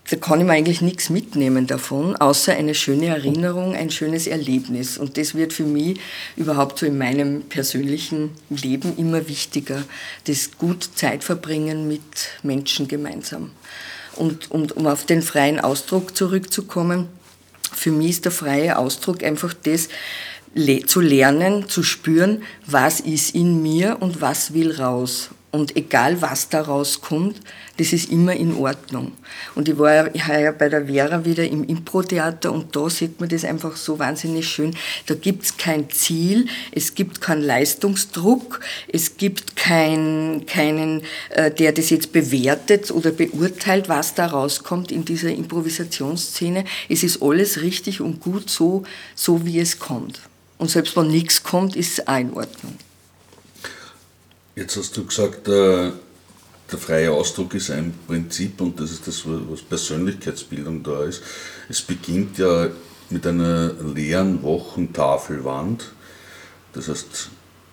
da 0.09 0.15
kann 0.15 0.39
ich 0.39 0.45
mir 0.45 0.53
eigentlich 0.53 0.81
nichts 0.81 1.09
mitnehmen 1.09 1.67
davon, 1.67 2.15
außer 2.15 2.53
eine 2.53 2.75
schöne 2.75 3.07
Erinnerung, 3.07 3.75
ein 3.75 3.91
schönes 3.91 4.25
Erlebnis. 4.25 4.97
Und 4.97 5.17
das 5.17 5.35
wird 5.35 5.51
für 5.51 5.65
mich 5.65 5.99
überhaupt 6.37 6.79
so 6.79 6.85
in 6.85 6.97
meinem 6.97 7.41
persönlichen 7.43 8.31
Leben 8.49 8.97
immer 8.97 9.27
wichtiger, 9.27 9.83
das 10.25 10.57
gut 10.57 10.89
Zeit 10.95 11.25
verbringen 11.25 11.87
mit 11.89 12.01
Menschen 12.41 12.87
gemeinsam. 12.87 13.51
Und, 14.15 14.49
und 14.49 14.77
um 14.77 14.87
auf 14.87 15.05
den 15.05 15.21
freien 15.21 15.59
Ausdruck 15.59 16.15
zurückzukommen, 16.15 17.09
für 17.73 17.91
mich 17.91 18.11
ist 18.11 18.25
der 18.25 18.31
freie 18.31 18.77
Ausdruck 18.77 19.23
einfach 19.23 19.53
das, 19.53 19.89
zu 20.87 21.01
lernen, 21.01 21.69
zu 21.69 21.83
spüren, 21.83 22.43
was 22.65 23.01
ist 23.01 23.35
in 23.35 23.61
mir 23.61 23.97
und 23.99 24.21
was 24.21 24.53
will 24.53 24.73
raus. 24.73 25.29
Und 25.49 25.77
egal 25.77 26.21
was 26.21 26.49
da 26.49 26.61
rauskommt, 26.61 27.39
das 27.77 27.93
ist 27.93 28.11
immer 28.11 28.35
in 28.35 28.53
Ordnung. 28.55 29.13
Und 29.55 29.69
ich 29.69 29.77
war 29.77 30.13
ja 30.13 30.51
bei 30.51 30.67
der 30.67 30.87
Vera 30.87 31.23
wieder 31.23 31.47
im 31.47 31.63
Impro-Theater 31.63 32.51
und 32.51 32.75
da 32.75 32.89
sieht 32.89 33.21
man 33.21 33.29
das 33.29 33.45
einfach 33.45 33.77
so 33.77 33.97
wahnsinnig 33.97 34.47
schön. 34.47 34.75
Da 35.05 35.15
gibt 35.15 35.43
es 35.43 35.57
kein 35.57 35.89
Ziel, 35.89 36.47
es 36.73 36.95
gibt 36.95 37.21
keinen 37.21 37.43
Leistungsdruck, 37.43 38.59
es 38.91 39.15
gibt 39.15 39.55
kein, 39.55 40.43
keinen, 40.47 41.03
äh, 41.29 41.49
der 41.49 41.71
das 41.71 41.91
jetzt 41.91 42.11
bewertet 42.11 42.91
oder 42.91 43.11
beurteilt, 43.11 43.87
was 43.87 44.15
da 44.15 44.25
rauskommt 44.25 44.91
in 44.91 45.05
dieser 45.05 45.29
Improvisationsszene. 45.29 46.65
Es 46.89 47.03
ist 47.03 47.21
alles 47.21 47.61
richtig 47.61 48.01
und 48.01 48.19
gut 48.19 48.49
so, 48.49 48.83
so 49.15 49.45
wie 49.45 49.59
es 49.59 49.79
kommt. 49.79 50.19
Und 50.57 50.69
selbst 50.69 50.97
wenn 50.97 51.07
nichts 51.07 51.41
kommt, 51.41 51.77
ist 51.77 51.99
es 51.99 52.07
auch 52.07 52.17
in 52.17 52.33
Ordnung. 52.33 52.75
Jetzt 54.57 54.75
hast 54.75 54.97
du 54.97 55.05
gesagt, 55.05 55.45
der, 55.45 55.93
der 56.71 56.79
freie 56.79 57.11
Ausdruck 57.11 57.53
ist 57.53 57.69
ein 57.69 57.93
Prinzip 58.07 58.59
und 58.59 58.79
das 58.79 58.89
ist 58.89 59.05
das, 59.05 59.21
was 59.23 59.61
Persönlichkeitsbildung 59.61 60.81
da 60.81 61.03
ist. 61.03 61.21
Es 61.69 61.79
beginnt 61.79 62.39
ja 62.39 62.69
mit 63.11 63.27
einer 63.27 63.73
leeren 63.93 64.41
Wochentafelwand. 64.41 65.91
Das 66.73 66.87
heißt, 66.87 67.29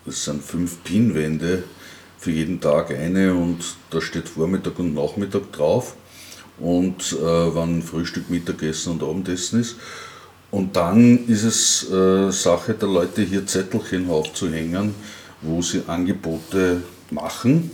es 0.07 0.25
sind 0.27 0.45
fünf 0.45 0.85
Pinwände, 0.85 1.65
für 2.19 2.33
jeden 2.33 2.61
Tag 2.61 2.91
eine 2.91 3.33
und 3.33 3.65
da 3.89 4.03
steht 4.03 4.29
Vormittag 4.29 4.79
und 4.79 4.93
Nachmittag 4.93 5.53
drauf 5.53 5.97
und 6.59 7.15
äh, 7.15 7.17
wann 7.23 7.83
Frühstück, 7.83 8.29
Mittagessen 8.29 8.93
und 8.93 9.03
Abendessen 9.03 9.63
ist. 9.63 9.77
Und 10.51 10.77
dann 10.77 11.27
ist 11.29 11.45
es 11.45 11.91
äh, 11.91 12.31
Sache 12.31 12.75
der 12.75 12.89
Leute, 12.89 13.23
hier 13.23 13.47
Zettelchen 13.47 14.11
aufzuhängen, 14.11 14.95
wo 15.45 15.63
sie 15.63 15.83
Angebote 15.87 16.83
machen 17.11 17.71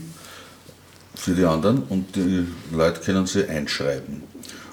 für 1.14 1.34
die 1.34 1.44
anderen 1.44 1.82
und 1.84 2.16
die 2.16 2.46
Leute 2.72 3.00
können 3.00 3.26
sie 3.26 3.46
einschreiben. 3.46 4.22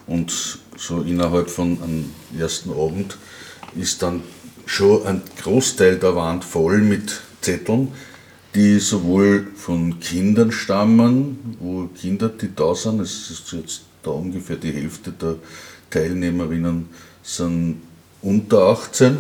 Und 0.08 0.60
so 0.77 1.01
innerhalb 1.01 1.50
von 1.50 1.82
einem 1.82 2.12
ersten 2.38 2.72
Abend 2.72 3.18
ist 3.75 4.01
dann 4.01 4.24
schon 4.66 5.06
ein 5.06 5.22
Großteil 5.42 5.98
der 5.98 6.16
Wand 6.16 6.44
voll 6.44 6.80
mit 6.80 7.22
Zetteln, 7.42 7.89
die 8.56 8.80
sowohl 8.80 9.48
von 9.56 10.00
Kindern 10.00 10.51
stammen, 10.51 11.58
wo 11.60 11.88
Kinder, 11.88 12.30
die 12.30 12.54
da 12.56 12.74
sind, 12.74 13.01
es 13.01 13.30
ist 13.30 13.51
jetzt 13.51 13.82
da 14.04 14.12
ungefähr 14.12 14.56
die 14.56 14.72
Hälfte 14.72 15.12
der 15.12 15.36
Teilnehmerinnen 15.89 16.89
sind 17.24 17.82
unter 18.22 18.70
18, 18.70 19.18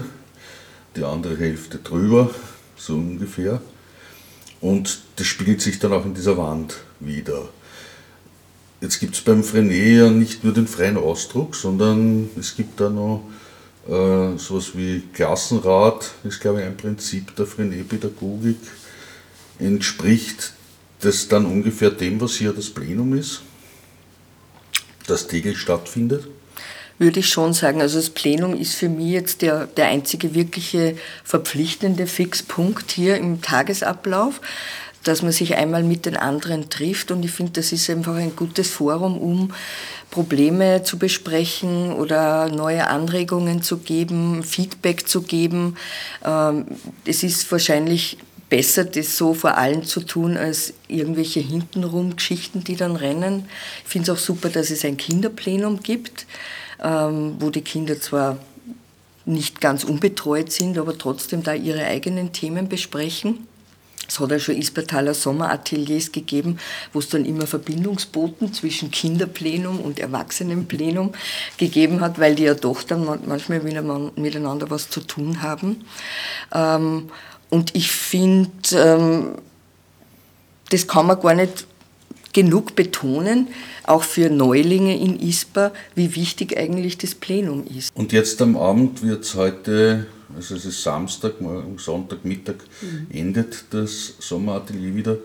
die 0.95 1.03
andere 1.03 1.37
Hälfte 1.37 1.77
drüber, 1.77 2.29
so 2.77 2.95
ungefähr. 2.95 3.61
Und 4.61 4.99
das 5.17 5.27
spiegelt 5.27 5.61
sich 5.61 5.79
dann 5.79 5.93
auch 5.93 6.05
in 6.05 6.13
dieser 6.13 6.37
Wand 6.37 6.77
wieder. 6.99 7.49
Jetzt 8.81 8.99
gibt 8.99 9.15
es 9.15 9.21
beim 9.21 9.43
Frenet 9.43 9.97
ja 9.97 10.09
nicht 10.09 10.43
nur 10.43 10.53
den 10.53 10.67
freien 10.67 10.97
Ausdruck, 10.97 11.55
sondern 11.55 12.29
es 12.39 12.55
gibt 12.55 12.79
da 12.79 12.89
noch 12.89 13.23
äh, 13.87 14.37
sowas 14.37 14.71
wie 14.75 15.01
Klassenrat, 15.13 16.11
ist 16.23 16.39
glaube 16.39 16.61
ich 16.61 16.65
ein 16.65 16.77
Prinzip 16.77 17.35
der 17.35 17.47
Frenet-Pädagogik, 17.47 18.59
entspricht 19.59 20.53
das 20.99 21.27
dann 21.27 21.45
ungefähr 21.45 21.89
dem, 21.89 22.21
was 22.21 22.33
hier 22.33 22.53
das 22.53 22.69
Plenum 22.69 23.17
ist, 23.17 23.41
das 25.07 25.27
täglich 25.27 25.57
stattfindet? 25.57 26.27
Würde 26.99 27.19
ich 27.19 27.29
schon 27.29 27.53
sagen. 27.53 27.81
Also 27.81 27.97
das 27.97 28.09
Plenum 28.09 28.59
ist 28.59 28.75
für 28.75 28.89
mich 28.89 29.11
jetzt 29.11 29.41
der, 29.41 29.67
der 29.67 29.87
einzige 29.87 30.33
wirkliche 30.33 30.97
verpflichtende 31.23 32.07
Fixpunkt 32.07 32.91
hier 32.91 33.17
im 33.17 33.41
Tagesablauf, 33.41 34.41
dass 35.03 35.21
man 35.21 35.31
sich 35.31 35.55
einmal 35.55 35.83
mit 35.83 36.05
den 36.05 36.17
anderen 36.17 36.69
trifft. 36.69 37.11
Und 37.11 37.23
ich 37.23 37.31
finde, 37.31 37.53
das 37.53 37.71
ist 37.71 37.89
einfach 37.89 38.15
ein 38.15 38.35
gutes 38.35 38.69
Forum, 38.69 39.17
um 39.17 39.53
Probleme 40.09 40.83
zu 40.83 40.97
besprechen 40.97 41.93
oder 41.93 42.49
neue 42.49 42.87
Anregungen 42.87 43.61
zu 43.61 43.77
geben, 43.77 44.43
Feedback 44.43 45.07
zu 45.07 45.21
geben. 45.21 45.77
Ähm, 46.25 46.65
es 47.05 47.23
ist 47.23 47.51
wahrscheinlich 47.51 48.17
besser, 48.49 48.85
das 48.85 49.17
so 49.17 49.33
vor 49.33 49.57
allen 49.57 49.83
zu 49.83 49.99
tun, 49.99 50.37
als 50.37 50.73
irgendwelche 50.87 51.41
hintenrum 51.41 52.15
Geschichten, 52.15 52.63
die 52.63 52.77
dann 52.77 52.95
rennen. 52.95 53.45
Ich 53.83 53.91
finde 53.91 54.11
es 54.11 54.17
auch 54.17 54.21
super, 54.21 54.49
dass 54.49 54.69
es 54.69 54.85
ein 54.85 54.97
Kinderplenum 54.97 55.81
gibt 55.81 56.25
wo 56.79 57.49
die 57.49 57.61
Kinder 57.61 57.99
zwar 57.99 58.37
nicht 59.25 59.61
ganz 59.61 59.83
unbetreut 59.83 60.51
sind, 60.51 60.77
aber 60.77 60.97
trotzdem 60.97 61.43
da 61.43 61.53
ihre 61.53 61.85
eigenen 61.85 62.31
Themen 62.33 62.69
besprechen. 62.69 63.47
Es 64.07 64.21
hat 64.21 64.31
ja 64.31 64.39
schon 64.39 64.55
Ispertaler 64.55 65.13
Sommerateliers 65.13 66.13
gegeben, 66.13 66.59
wo 66.93 66.99
es 66.99 67.09
dann 67.09 67.25
immer 67.25 67.45
Verbindungsboten 67.45 68.53
zwischen 68.53 68.89
Kinderplenum 68.89 69.81
und 69.81 69.99
Erwachsenenplenum 69.99 71.13
gegeben 71.57 71.99
hat, 71.99 72.17
weil 72.17 72.35
die 72.35 72.43
ja 72.43 72.53
doch 72.53 72.83
dann 72.83 73.05
manchmal 73.25 73.59
miteinander 73.59 74.69
was 74.69 74.89
zu 74.89 75.01
tun 75.01 75.41
haben. 75.41 75.83
Ähm, 76.53 77.09
und 77.49 77.75
ich 77.75 77.91
finde, 77.91 78.51
ähm, 78.73 79.35
das 80.69 80.87
kann 80.87 81.07
man 81.07 81.19
gar 81.19 81.33
nicht 81.33 81.65
genug 82.37 82.75
betonen, 82.75 83.47
auch 83.81 84.03
für 84.03 84.29
Neulinge 84.29 84.95
in 84.95 85.19
ISPA, 85.19 85.71
wie 85.95 86.15
wichtig 86.15 86.55
eigentlich 86.55 86.95
das 86.99 87.15
Plenum 87.15 87.65
ist. 87.65 87.89
Und 87.95 88.11
jetzt 88.11 88.39
am 88.43 88.55
Abend 88.55 89.01
wird 89.01 89.23
es 89.23 89.33
heute, 89.33 90.05
also 90.35 90.53
es 90.53 90.65
ist 90.65 90.83
Samstag, 90.83 91.41
morgen 91.41 91.79
Sonntagmittag 91.79 92.57
mhm. 92.83 93.07
endet 93.09 93.65
das 93.71 94.13
Sommeratelier 94.19 94.95
wieder, 94.95 95.17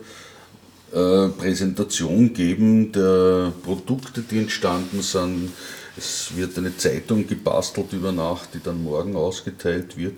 äh, 0.95 1.29
Präsentation 1.29 2.33
geben 2.33 2.93
der 2.93 3.53
Produkte, 3.63 4.23
die 4.23 4.39
entstanden 4.39 5.03
sind. 5.03 5.51
Es 5.99 6.35
wird 6.35 6.57
eine 6.57 6.75
Zeitung 6.79 7.27
gebastelt 7.27 7.93
über 7.93 8.13
Nacht, 8.13 8.55
die 8.55 8.61
dann 8.65 8.83
morgen 8.83 9.17
ausgeteilt 9.17 9.99
wird. 9.99 10.15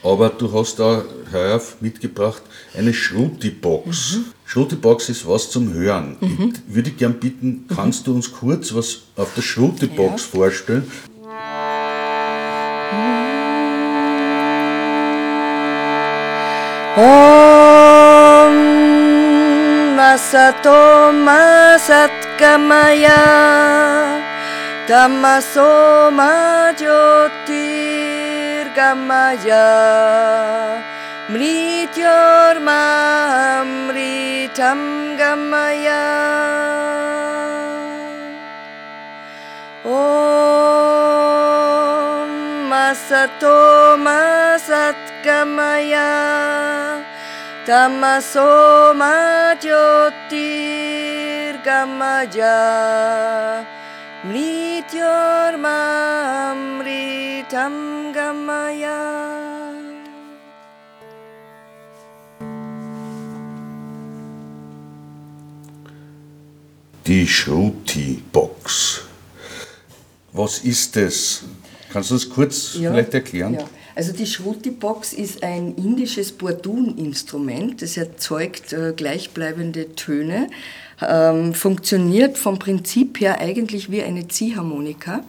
Aber 0.03 0.27
du 0.29 0.51
hast 0.51 0.79
da 0.79 1.05
heuer 1.31 1.61
mitgebracht 1.79 2.41
eine 2.75 2.93
Schruti-Box. 2.93 4.17
Mhm. 4.17 4.25
Schruti-Box 4.45 5.07
ist 5.09 5.25
was 5.25 5.49
zum 5.49 5.73
Hören. 5.73 6.17
Mhm. 6.19 6.53
Ich 6.67 6.75
würde 6.75 6.91
gern 6.91 7.13
bitten, 7.13 7.67
kannst 7.73 8.05
du 8.05 8.13
uns 8.13 8.33
kurz 8.33 8.75
was 8.75 9.03
auf 9.15 9.33
der 9.33 9.43
Schruti-Box 9.43 10.23
ja. 10.23 10.27
vorstellen? 10.39 10.91
Om 16.97 17.36
सतो 20.15 20.79
मसत्कमया 21.25 23.21
तमसो 24.89 25.71
म 26.17 26.19
ज्योतिर्गमया 26.79 27.55
मृत्योर्मामृतं 31.31 31.99
गमय। 35.19 35.87
ॐ 39.87 39.89
मसतोम 42.71 44.05
सत्कमया 44.69 46.09
Jyotir 49.59 51.59
Gamaya 51.65 53.65
Mrityor 54.23 55.57
Mamritam 55.59 56.93
Gamaya 58.13 59.73
Die 67.05 67.27
Shruti-Box. 67.27 69.01
Was 70.31 70.59
ist 70.59 70.95
das? 70.95 71.43
Kannst 71.91 72.11
du 72.11 72.15
das 72.15 72.29
kurz 72.29 72.75
ja, 72.75 72.91
vielleicht 72.91 73.13
erklären? 73.13 73.55
Ja. 73.55 73.65
Also 73.97 74.13
die 74.13 74.27
Shruti-Box 74.27 75.13
ist 75.13 75.41
ein 75.41 75.73
indisches 75.73 76.31
Bordun-Instrument, 76.31 77.81
das 77.81 77.97
erzeugt 77.97 78.71
äh, 78.71 78.93
gleichbleibende 78.95 79.95
Töne, 79.95 80.49
ähm, 81.01 81.55
funktioniert 81.55 82.37
vom 82.37 82.59
Prinzip 82.59 83.19
her 83.19 83.39
eigentlich 83.41 83.89
wie 83.89 84.03
eine 84.03 84.27
Ziehharmonika. 84.27 85.23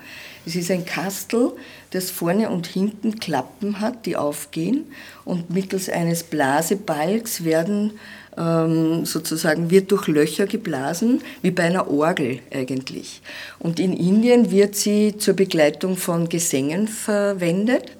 Es 0.44 0.54
ist 0.54 0.70
ein 0.70 0.84
Kastel, 0.84 1.52
das 1.92 2.10
vorne 2.10 2.50
und 2.50 2.66
hinten 2.66 3.18
Klappen 3.18 3.80
hat, 3.80 4.04
die 4.04 4.18
aufgehen 4.18 4.84
und 5.24 5.48
mittels 5.48 5.88
eines 5.88 6.22
Blasebalgs 6.22 7.44
werden 7.44 7.92
ähm, 8.36 9.06
sozusagen 9.06 9.70
wird 9.70 9.90
durch 9.92 10.08
Löcher 10.08 10.46
geblasen, 10.46 11.22
wie 11.40 11.52
bei 11.52 11.64
einer 11.64 11.90
Orgel 11.90 12.40
eigentlich. 12.52 13.22
Und 13.58 13.80
in 13.80 13.94
Indien 13.94 14.50
wird 14.50 14.74
sie 14.74 15.16
zur 15.16 15.32
Begleitung 15.34 15.96
von 15.96 16.28
Gesängen 16.28 16.86
verwendet. 16.86 17.92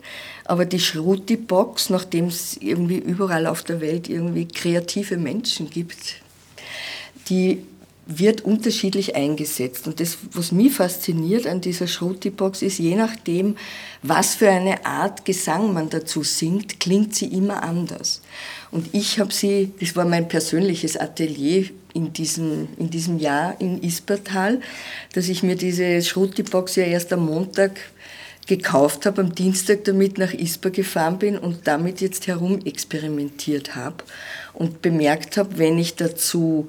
Aber 0.48 0.64
die 0.64 0.80
Shruti-Box, 0.80 1.90
nachdem 1.90 2.28
es 2.28 2.56
irgendwie 2.56 2.96
überall 2.96 3.46
auf 3.46 3.62
der 3.64 3.82
Welt 3.82 4.08
irgendwie 4.08 4.48
kreative 4.48 5.18
Menschen 5.18 5.68
gibt, 5.68 6.22
die 7.28 7.62
wird 8.06 8.40
unterschiedlich 8.40 9.14
eingesetzt. 9.14 9.86
Und 9.86 10.00
das, 10.00 10.16
was 10.32 10.50
mich 10.50 10.72
fasziniert 10.72 11.46
an 11.46 11.60
dieser 11.60 11.86
Shruti-Box, 11.86 12.62
ist, 12.62 12.78
je 12.78 12.96
nachdem, 12.96 13.58
was 14.02 14.36
für 14.36 14.48
eine 14.48 14.86
Art 14.86 15.26
Gesang 15.26 15.74
man 15.74 15.90
dazu 15.90 16.22
singt, 16.22 16.80
klingt 16.80 17.14
sie 17.14 17.26
immer 17.26 17.62
anders. 17.62 18.22
Und 18.70 18.94
ich 18.94 19.20
habe 19.20 19.34
sie, 19.34 19.72
das 19.78 19.94
war 19.96 20.06
mein 20.06 20.28
persönliches 20.28 20.96
Atelier 20.96 21.66
in 21.92 22.14
diesem, 22.14 22.68
in 22.78 22.88
diesem 22.88 23.18
Jahr 23.18 23.60
in 23.60 23.82
Ispertal, 23.82 24.62
dass 25.12 25.28
ich 25.28 25.42
mir 25.42 25.56
diese 25.56 26.00
Shruti-Box 26.00 26.76
ja 26.76 26.84
erst 26.84 27.12
am 27.12 27.26
Montag 27.26 27.72
gekauft 28.48 29.06
habe, 29.06 29.20
am 29.20 29.34
Dienstag 29.34 29.84
damit 29.84 30.18
nach 30.18 30.32
Isper 30.32 30.70
gefahren 30.70 31.18
bin 31.18 31.38
und 31.38 31.68
damit 31.68 32.00
jetzt 32.00 32.26
herum 32.26 32.60
experimentiert 32.64 33.76
habe 33.76 34.02
und 34.54 34.82
bemerkt 34.82 35.36
habe, 35.36 35.58
wenn 35.58 35.78
ich 35.78 35.94
dazu 35.94 36.66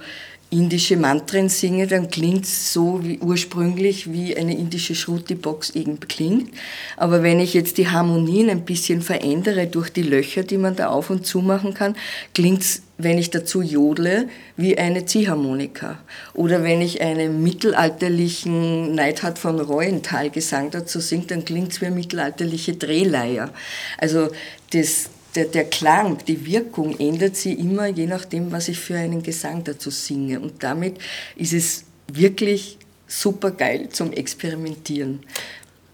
indische 0.51 0.97
Mantren 0.97 1.47
singe, 1.47 1.85
dann 1.85 2.09
klingt 2.09 2.45
es 2.45 2.73
so 2.73 3.01
wie 3.03 3.19
ursprünglich, 3.19 4.11
wie 4.11 4.35
eine 4.35 4.57
indische 4.57 4.95
Shruti-Box 4.95 5.73
klingt. 6.07 6.49
Aber 6.97 7.21
wenn 7.21 7.39
ich 7.39 7.53
jetzt 7.53 7.77
die 7.77 7.87
Harmonien 7.87 8.49
ein 8.49 8.65
bisschen 8.65 9.01
verändere 9.01 9.67
durch 9.67 9.91
die 9.91 10.01
Löcher, 10.01 10.43
die 10.43 10.57
man 10.57 10.75
da 10.75 10.87
auf 10.87 11.11
und 11.11 11.25
zu 11.25 11.41
machen 11.41 11.75
kann, 11.75 11.95
klingt 12.33 12.61
es, 12.63 12.81
wenn 12.97 13.19
ich 13.19 13.29
dazu 13.29 13.61
jodle, 13.61 14.27
wie 14.57 14.77
eine 14.77 15.05
Ziehharmonika. 15.05 15.99
Oder 16.33 16.63
wenn 16.63 16.81
ich 16.81 17.01
einen 17.01 17.43
mittelalterlichen 17.43 18.95
Neidhard 18.95 19.37
von 19.37 19.59
Reuenthal 19.59 20.31
Gesang 20.31 20.71
dazu 20.71 20.99
singe, 20.99 21.25
dann 21.27 21.45
klingt 21.45 21.73
es 21.73 21.81
wie 21.81 21.85
eine 21.85 21.95
mittelalterliche 21.95 22.73
Drehleier. 22.73 23.51
Also 23.99 24.29
das, 24.71 25.09
der, 25.36 25.45
der 25.45 25.65
Klang, 25.65 26.17
die 26.27 26.45
Wirkung 26.45 27.00
ändert 27.00 27.36
sich 27.36 27.57
immer, 27.59 27.88
je 27.88 28.07
nachdem, 28.07 28.51
was 28.51 28.67
ich 28.67 28.79
für 28.79 28.95
einen 28.95 29.24
Gesang 29.24 29.63
dazu 29.63 29.89
singe. 29.89 30.39
Und 30.39 30.63
damit 30.63 30.98
ist 31.36 31.53
es 31.53 31.86
wirklich 32.12 32.77
super 33.07 33.51
geil 33.51 33.89
zum 33.89 34.13
Experimentieren. 34.13 35.19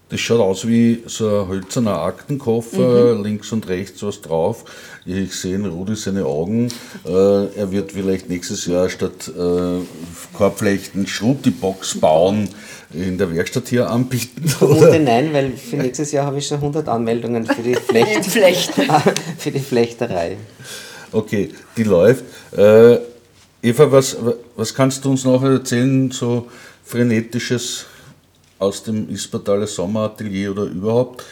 Das 0.08 0.20
schaut 0.20 0.40
aus 0.40 0.68
wie 0.68 1.02
so 1.06 1.42
ein 1.42 1.48
hölzerner 1.48 1.98
Aktenkoffer, 1.98 3.16
mhm. 3.16 3.24
links 3.24 3.50
und 3.50 3.66
rechts 3.66 4.04
was 4.04 4.20
drauf. 4.20 4.64
Ich 5.04 5.34
sehe 5.34 5.56
in 5.56 5.66
Rudi 5.66 5.96
seine 5.96 6.26
Augen. 6.26 6.68
Äh, 7.04 7.10
er 7.56 7.72
wird 7.72 7.90
vielleicht 7.90 8.28
nächstes 8.28 8.66
Jahr 8.66 8.88
statt 8.88 9.28
äh, 9.36 9.80
Korbflechten 10.32 11.08
Schruti-Box 11.08 11.98
bauen 11.98 12.48
in 12.94 13.18
der 13.18 13.34
Werkstatt 13.34 13.66
hier 13.66 13.90
anbieten? 13.90 14.48
Oder? 14.64 14.96
Nein, 14.98 15.32
weil 15.32 15.52
für 15.56 15.76
nächstes 15.76 16.12
Jahr 16.12 16.26
habe 16.26 16.38
ich 16.38 16.46
schon 16.46 16.58
100 16.58 16.88
Anmeldungen 16.88 17.44
für 17.44 17.62
die, 17.62 17.74
Flecht 17.74 18.24
für 19.38 19.50
die 19.50 19.58
Flechterei. 19.58 20.36
Okay, 21.10 21.50
die 21.76 21.82
läuft. 21.82 22.24
Äh, 22.56 22.98
Eva, 23.60 23.90
was, 23.90 24.16
was 24.54 24.72
kannst 24.72 25.04
du 25.04 25.10
uns 25.10 25.24
noch 25.24 25.42
erzählen, 25.42 26.12
so 26.12 26.46
frenetisches 26.84 27.86
aus 28.58 28.82
dem 28.82 29.08
Ispertaler 29.08 29.66
Sommeratelier 29.66 30.52
oder 30.52 30.64
überhaupt? 30.64 31.24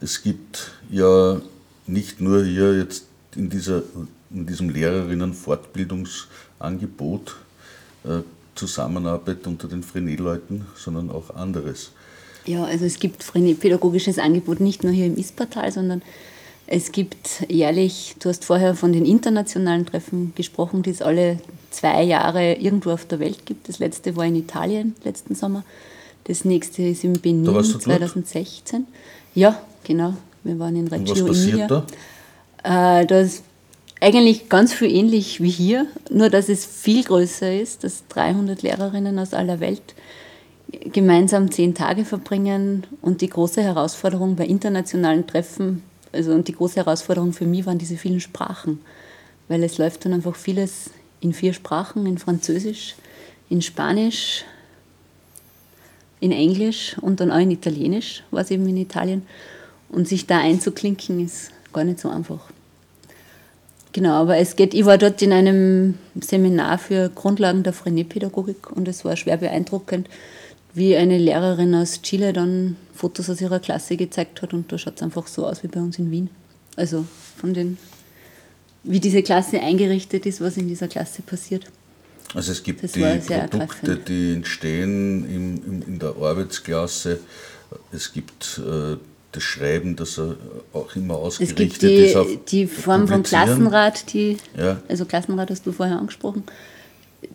Es 0.00 0.22
gibt 0.22 0.72
ja 0.90 1.40
nicht 1.86 2.20
nur 2.20 2.44
hier 2.44 2.78
jetzt 2.78 3.06
in, 3.36 3.50
dieser, 3.50 3.82
in 4.30 4.46
diesem 4.46 4.70
Lehrerinnen-Fortbildungsangebot 4.70 7.36
äh, 8.04 8.20
Zusammenarbeit 8.54 9.46
unter 9.46 9.68
den 9.68 9.82
Frenet-Leuten, 9.82 10.66
sondern 10.76 11.10
auch 11.10 11.34
anderes. 11.34 11.90
Ja, 12.46 12.64
also 12.64 12.84
es 12.84 12.98
gibt 12.98 13.22
Frenet-pädagogisches 13.22 14.18
Angebot 14.18 14.60
nicht 14.60 14.84
nur 14.84 14.92
hier 14.92 15.06
im 15.06 15.16
Ispertal, 15.16 15.72
sondern 15.72 16.02
es 16.66 16.92
gibt 16.92 17.44
jährlich, 17.48 18.16
du 18.20 18.28
hast 18.28 18.44
vorher 18.44 18.74
von 18.74 18.92
den 18.92 19.04
internationalen 19.04 19.86
Treffen 19.86 20.32
gesprochen, 20.34 20.82
die 20.82 20.90
es 20.90 21.02
alle 21.02 21.38
zwei 21.70 22.02
Jahre 22.02 22.54
irgendwo 22.54 22.90
auf 22.90 23.06
der 23.06 23.20
Welt 23.20 23.44
gibt. 23.44 23.68
Das 23.68 23.78
letzte 23.78 24.16
war 24.16 24.24
in 24.24 24.36
Italien 24.36 24.94
letzten 25.04 25.34
Sommer. 25.34 25.64
Das 26.24 26.44
nächste 26.44 26.82
ist 26.82 27.04
in 27.04 27.14
Benin 27.14 27.44
2016. 27.44 28.86
Ja, 29.34 29.60
genau. 29.82 30.14
Wir 30.42 30.58
waren 30.58 30.76
in 30.76 30.88
Reggio 30.88 31.26
Emilia. 31.26 31.66
Da? 31.66 33.00
Äh, 33.00 33.06
da 33.06 33.20
ist 33.20 33.44
eigentlich 34.00 34.48
ganz 34.48 34.72
viel 34.72 34.90
ähnlich 34.90 35.42
wie 35.42 35.50
hier, 35.50 35.86
nur 36.10 36.30
dass 36.30 36.48
es 36.48 36.64
viel 36.66 37.04
größer 37.04 37.58
ist, 37.58 37.84
dass 37.84 38.06
300 38.08 38.62
Lehrerinnen 38.62 39.18
aus 39.18 39.32
aller 39.32 39.60
Welt 39.60 39.94
gemeinsam 40.92 41.50
zehn 41.50 41.74
Tage 41.74 42.04
verbringen 42.04 42.86
und 43.00 43.20
die 43.20 43.28
große 43.28 43.62
Herausforderung 43.62 44.36
bei 44.36 44.46
internationalen 44.46 45.26
Treffen, 45.26 45.82
also 46.12 46.32
und 46.32 46.48
die 46.48 46.54
große 46.54 46.76
Herausforderung 46.76 47.32
für 47.32 47.46
mich 47.46 47.66
waren 47.66 47.78
diese 47.78 47.96
vielen 47.96 48.20
Sprachen, 48.20 48.80
weil 49.48 49.62
es 49.62 49.78
läuft 49.78 50.04
dann 50.04 50.12
einfach 50.12 50.36
vieles 50.36 50.90
in 51.20 51.32
vier 51.32 51.52
Sprachen, 51.52 52.06
in 52.06 52.18
Französisch, 52.18 52.96
in 53.48 53.62
Spanisch, 53.62 54.44
in 56.24 56.32
Englisch 56.32 56.96
und 57.02 57.20
dann 57.20 57.30
auch 57.30 57.38
in 57.38 57.50
Italienisch, 57.50 58.22
war 58.30 58.40
es 58.40 58.50
eben 58.50 58.66
in 58.66 58.78
Italien. 58.78 59.26
Und 59.90 60.08
sich 60.08 60.26
da 60.26 60.38
einzuklinken 60.38 61.22
ist 61.22 61.50
gar 61.74 61.84
nicht 61.84 62.00
so 62.00 62.08
einfach. 62.08 62.40
Genau, 63.92 64.14
aber 64.14 64.38
es 64.38 64.56
geht, 64.56 64.72
ich 64.72 64.86
war 64.86 64.96
dort 64.96 65.20
in 65.20 65.32
einem 65.32 65.98
Seminar 66.18 66.78
für 66.78 67.10
Grundlagen 67.10 67.62
der 67.62 67.74
Frenet-Pädagogik 67.74 68.72
und 68.72 68.88
es 68.88 69.04
war 69.04 69.16
schwer 69.16 69.36
beeindruckend, 69.36 70.08
wie 70.72 70.96
eine 70.96 71.18
Lehrerin 71.18 71.74
aus 71.74 72.00
Chile 72.00 72.32
dann 72.32 72.76
Fotos 72.94 73.28
aus 73.28 73.42
ihrer 73.42 73.60
Klasse 73.60 73.96
gezeigt 73.96 74.40
hat 74.40 74.54
und 74.54 74.72
da 74.72 74.78
schaut 74.78 74.96
es 74.96 75.02
einfach 75.02 75.26
so 75.26 75.46
aus 75.46 75.62
wie 75.62 75.68
bei 75.68 75.80
uns 75.80 75.98
in 75.98 76.10
Wien. 76.10 76.30
Also 76.74 77.04
von 77.36 77.52
den, 77.52 77.76
wie 78.82 78.98
diese 78.98 79.22
Klasse 79.22 79.60
eingerichtet 79.60 80.24
ist, 80.24 80.40
was 80.40 80.56
in 80.56 80.68
dieser 80.68 80.88
Klasse 80.88 81.20
passiert. 81.20 81.66
Also 82.34 82.52
es 82.52 82.62
gibt 82.62 82.82
das 82.82 82.92
die 82.92 83.00
Produkte, 83.00 83.96
die 83.96 84.32
entstehen 84.34 85.24
in, 85.28 85.56
in, 85.64 85.82
in 85.82 85.98
der 85.98 86.14
Arbeitsklasse, 86.20 87.20
es 87.92 88.12
gibt 88.12 88.60
äh, 88.64 88.96
das 89.32 89.42
Schreiben, 89.42 89.96
das 89.96 90.20
auch 90.72 90.94
immer 90.94 91.16
ausgerichtet 91.16 91.58
es 91.58 91.78
gibt 91.78 91.82
die, 91.82 91.94
ist 91.94 92.16
auf 92.16 92.28
die 92.48 92.66
Form 92.66 93.08
von 93.08 93.22
Klassenrat, 93.22 94.12
die, 94.12 94.36
ja. 94.56 94.80
also 94.88 95.04
Klassenrat 95.04 95.50
hast 95.50 95.66
du 95.66 95.72
vorher 95.72 95.98
angesprochen, 95.98 96.44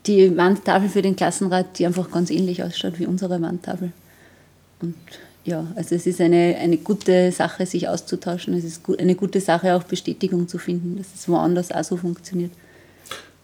die 0.05 0.35
Wandtafel 0.38 0.89
für 0.89 1.01
den 1.01 1.15
Klassenrat, 1.15 1.77
die 1.79 1.85
einfach 1.85 2.12
ganz 2.12 2.29
ähnlich 2.29 2.63
ausschaut 2.63 2.99
wie 2.99 3.05
unsere 3.05 3.41
Wandtafel. 3.41 3.91
Und 4.81 4.95
ja, 5.43 5.65
also 5.75 5.95
es 5.95 6.05
ist 6.05 6.21
eine, 6.21 6.57
eine 6.59 6.77
gute 6.77 7.31
Sache, 7.31 7.65
sich 7.65 7.88
auszutauschen. 7.88 8.53
Es 8.53 8.63
ist 8.63 8.81
eine 8.99 9.15
gute 9.15 9.41
Sache, 9.41 9.75
auch 9.75 9.83
Bestätigung 9.83 10.47
zu 10.47 10.57
finden, 10.57 10.97
dass 10.97 11.07
es 11.15 11.27
woanders 11.27 11.71
auch 11.71 11.83
so 11.83 11.97
funktioniert. 11.97 12.51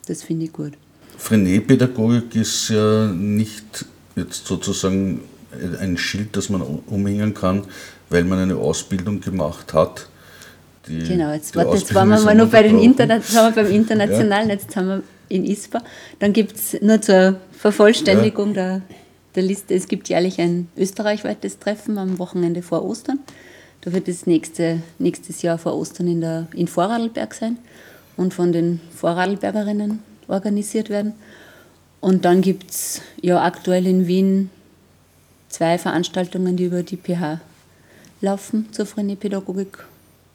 Das 0.08 0.24
finde 0.24 0.46
ich 0.46 0.54
gut. 0.54 0.74
Frenet-Pädagogik 1.18 2.36
ist 2.36 2.70
ja 2.70 3.08
nicht 3.08 3.86
jetzt 4.16 4.46
sozusagen 4.48 5.22
ein 5.80 5.98
Schild, 5.98 6.36
das 6.36 6.50
man 6.50 6.62
umhängen 6.62 7.34
kann, 7.34 7.64
weil 8.10 8.24
man 8.24 8.40
eine 8.40 8.56
Ausbildung 8.56 9.22
gemacht 9.22 9.74
hat. 9.74 10.08
Die, 10.88 11.00
genau, 11.00 11.34
jetzt, 11.34 11.56
warte, 11.56 11.78
jetzt 11.78 11.94
waren 11.96 12.10
wir 12.10 12.20
mal 12.20 12.36
nur 12.36 12.48
bei 12.48 12.64
den 12.64 12.80
Interna 12.80 13.20
wir 13.20 13.52
beim 13.52 13.72
Internationalen, 13.72 14.50
ja. 14.50 14.54
jetzt 14.56 14.76
haben 14.76 14.88
wir 14.88 15.04
in 15.30 15.46
ISPA. 15.46 15.82
Dann 16.20 16.34
gibt 16.34 16.56
es 16.56 16.80
nur 16.82 17.02
zur 17.02 17.38
Vervollständigung 17.58 18.50
ja. 18.50 18.54
der, 18.54 18.82
der 19.36 19.44
Liste, 19.44 19.74
es 19.74 19.88
gibt 19.88 20.10
jährlich 20.10 20.40
ein 20.40 20.68
österreichweites 20.78 21.60
Treffen 21.60 21.98
am 21.98 22.20
Wochenende 22.20 22.62
vor 22.62 22.86
Ostern. 22.86 23.20
Da 23.82 23.94
wird 23.94 24.08
es 24.08 24.28
nächste, 24.28 24.82
nächstes 25.00 25.42
Jahr 25.42 25.58
vor 25.58 25.76
Ostern 25.76 26.08
in, 26.08 26.22
der, 26.22 26.48
in 26.54 26.68
Vorarlberg 26.68 27.34
sein 27.34 27.58
und 28.18 28.34
von 28.34 28.52
den 28.52 28.80
Vorarlbergerinnen 28.96 30.00
organisiert 30.28 30.90
werden. 30.90 31.14
Und 32.02 32.26
dann 32.26 32.42
gibt 32.42 32.70
es 32.70 33.02
ja 33.22 33.44
aktuell 33.44 33.88
in 33.88 34.08
Wien 34.08 34.50
zwei 35.50 35.78
Veranstaltungen, 35.78 36.58
die 36.58 36.66
über 36.66 36.84
die 36.84 36.98
PH 36.98 37.40
laufen 38.22 38.68
zur 38.72 38.86
Phreniepädagogik, 38.86 39.86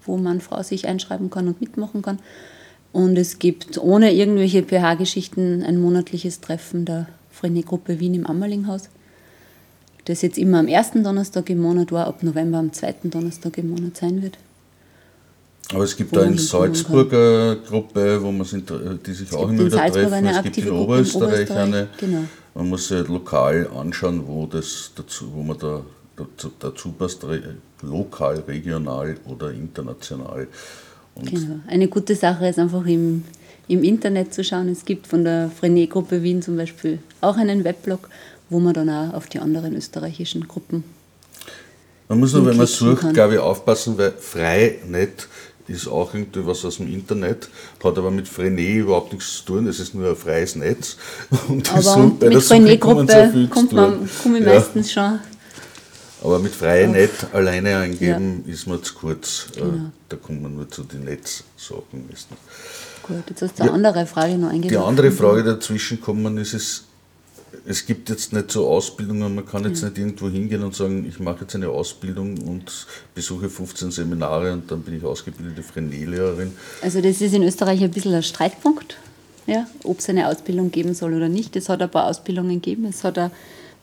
wo 0.05 0.17
man 0.17 0.41
Frau 0.41 0.63
sich 0.63 0.89
einschreiben 0.89 1.31
kann 1.31 1.47
und 1.49 1.61
mitmachen 1.61 2.03
kann. 2.03 2.19
Und 2.93 3.17
es 3.17 3.39
gibt 3.39 3.79
ohne 3.79 4.13
irgendwelche 4.13 4.63
PH-Geschichten 4.63 5.63
ein 5.63 5.81
monatliches 5.81 6.41
Treffen 6.41 6.85
der 6.85 7.07
Frenie-Gruppe 7.31 8.01
Wien 8.01 8.15
im 8.15 8.27
Ammerlinghaus, 8.27 8.89
das 10.07 10.23
jetzt 10.23 10.39
immer 10.39 10.59
am 10.59 10.67
ersten 10.67 11.05
Donnerstag 11.05 11.49
im 11.51 11.61
Monat 11.61 11.93
war, 11.93 12.07
ab 12.07 12.23
November 12.23 12.59
am 12.59 12.73
zweiten 12.73 13.11
Donnerstag 13.11 13.59
im 13.59 13.71
Monat 13.71 13.97
sein 13.97 14.23
wird. 14.23 14.39
Aber 15.73 15.85
es 15.85 15.97
gibt 15.97 16.15
da 16.15 16.25
in 16.25 16.37
Salzburger 16.37 17.57
Gruppe, 17.57 18.21
wo 18.23 18.33
man 18.33 18.45
sind, 18.45 18.73
die 19.07 19.13
sich 19.13 19.29
es 19.29 19.35
auch 19.35 19.49
immer 19.49 19.67
wieder 19.67 19.87
treffen. 19.87 20.27
Es 20.27 20.43
gibt 20.43 20.59
in 20.59 20.71
Oberösterreich, 20.71 21.49
Oberösterreich, 21.49 21.51
eine. 21.51 21.89
Genau. 21.99 22.25
Man 22.55 22.69
muss 22.69 22.89
sich 22.89 23.07
lokal 23.07 23.69
anschauen, 23.77 24.27
wo, 24.27 24.47
das 24.47 24.91
dazu, 24.97 25.27
wo 25.33 25.43
man 25.43 25.57
da 25.59 25.83
dazu, 26.17 26.51
dazu 26.59 26.93
passt 26.93 27.25
lokal, 27.83 28.41
regional 28.49 29.17
oder 29.27 29.53
international. 29.53 30.49
Und 31.15 31.31
genau. 31.31 31.61
Eine 31.67 31.89
gute 31.89 32.15
Sache 32.15 32.49
ist 32.49 32.59
einfach 32.59 32.85
im, 32.87 33.25
im 33.69 33.85
Internet 33.85 34.35
zu 34.35 34.43
schauen. 34.43 34.69
Es 34.69 34.85
gibt 34.85 35.07
von 35.07 35.25
der 35.25 35.51
Frenet-Gruppe 35.51 36.23
Wien 36.23 36.43
zum 36.43 36.57
Beispiel 36.57 36.99
auch 37.21 37.37
einen 37.37 37.65
Weblog, 37.65 38.09
wo 38.49 38.59
man 38.59 38.75
dann 38.75 38.91
auch 38.91 39.15
auf 39.15 39.29
die 39.29 39.39
anderen 39.39 39.77
österreichischen 39.77 40.49
Gruppen. 40.49 40.85
Man 42.09 42.19
muss 42.19 42.33
nur, 42.33 42.45
wenn 42.45 42.57
man 42.57 42.67
sucht, 42.67 43.15
glaube 43.15 43.35
ich, 43.35 43.39
aufpassen, 43.39 43.97
weil 43.97 44.11
frei 44.11 44.79
nicht 44.89 45.29
ist 45.71 45.89
auch 45.89 46.15
irgendwie 46.15 46.47
was 46.47 46.65
aus 46.65 46.77
dem 46.77 46.93
Internet, 46.93 47.49
hat 47.83 47.99
aber 47.99 48.11
mit 48.11 48.29
Frenet 48.29 48.77
überhaupt 48.77 49.13
nichts 49.13 49.39
zu 49.39 49.45
tun, 49.45 49.67
es 49.67 49.81
ist 49.81 49.95
nur 49.95 50.11
ein 50.11 50.17
freies 50.17 50.57
Netz. 50.57 50.97
Und 51.49 51.71
aber 51.73 51.83
so, 51.83 52.17
bei 52.19 52.29
mit 52.29 52.43
Frenet-Gruppe 52.43 53.49
kommt 53.51 53.73
man, 53.73 54.09
komme 54.23 54.39
ich 54.39 54.45
ja. 54.45 54.55
meistens 54.55 54.93
schon. 54.93 55.21
Aber 56.23 56.39
mit 56.39 56.53
freiem 56.53 56.93
Net 56.93 57.11
alleine 57.33 57.79
eingeben 57.79 58.45
ja. 58.47 58.53
ist 58.53 58.67
man 58.67 58.83
zu 58.83 58.95
kurz. 58.95 59.47
Äh, 59.57 59.61
genau. 59.61 59.91
Da 60.09 60.17
kommt 60.17 60.43
man 60.43 60.55
nur 60.55 60.69
zu 60.69 60.83
den 60.83 61.05
Netzsachen. 61.05 62.05
Gut, 63.03 63.17
jetzt 63.29 63.43
hast 63.43 63.59
du 63.59 63.63
eine 63.63 63.71
ja, 63.71 63.75
andere 63.75 64.07
Frage 64.07 64.37
noch 64.37 64.51
eingegeben. 64.51 64.83
Die 64.83 64.87
andere 64.87 65.11
Frage 65.13 65.45
dazwischen 65.45 66.01
kommen 66.01 66.37
ist 66.37 66.53
es, 66.53 66.85
es 67.67 67.87
gibt 67.87 68.09
jetzt 68.09 68.33
nicht 68.33 68.51
so 68.51 68.69
Ausbildungen, 68.69 69.35
man 69.35 69.47
kann 69.47 69.65
jetzt 69.65 69.83
ja. 69.83 69.89
nicht 69.89 69.99
irgendwo 69.99 70.29
hingehen 70.29 70.63
und 70.63 70.75
sagen, 70.75 71.07
ich 71.09 71.19
mache 71.21 71.43
jetzt 71.43 71.55
eine 71.55 71.69
Ausbildung 71.69 72.39
und 72.39 72.87
besuche 73.15 73.49
15 73.49 73.91
Seminare 73.91 74.53
und 74.53 74.71
dann 74.71 74.83
bin 74.83 74.97
ich 74.97 75.05
ausgebildete 75.05 75.63
Frenet-Lehrerin. 75.63 76.53
Also 76.83 77.01
das 77.01 77.21
ist 77.21 77.35
in 77.35 77.43
Österreich 77.43 77.83
ein 77.83 77.91
bisschen 77.91 78.15
ein 78.15 78.23
Streitpunkt, 78.23 78.97
ja, 79.47 79.67
ob 79.85 79.99
es 79.99 80.09
eine 80.09 80.29
Ausbildung 80.29 80.71
geben 80.71 80.95
soll 80.95 81.15
oder 81.15 81.29
nicht. 81.29 81.57
Es 81.57 81.69
hat 81.69 81.83
ein 81.83 81.91
paar 81.91 82.07
Ausbildungen 82.07 82.61
gegeben, 82.61 82.87
es 82.87 83.05
hat 83.05 83.19
auch 83.19 83.31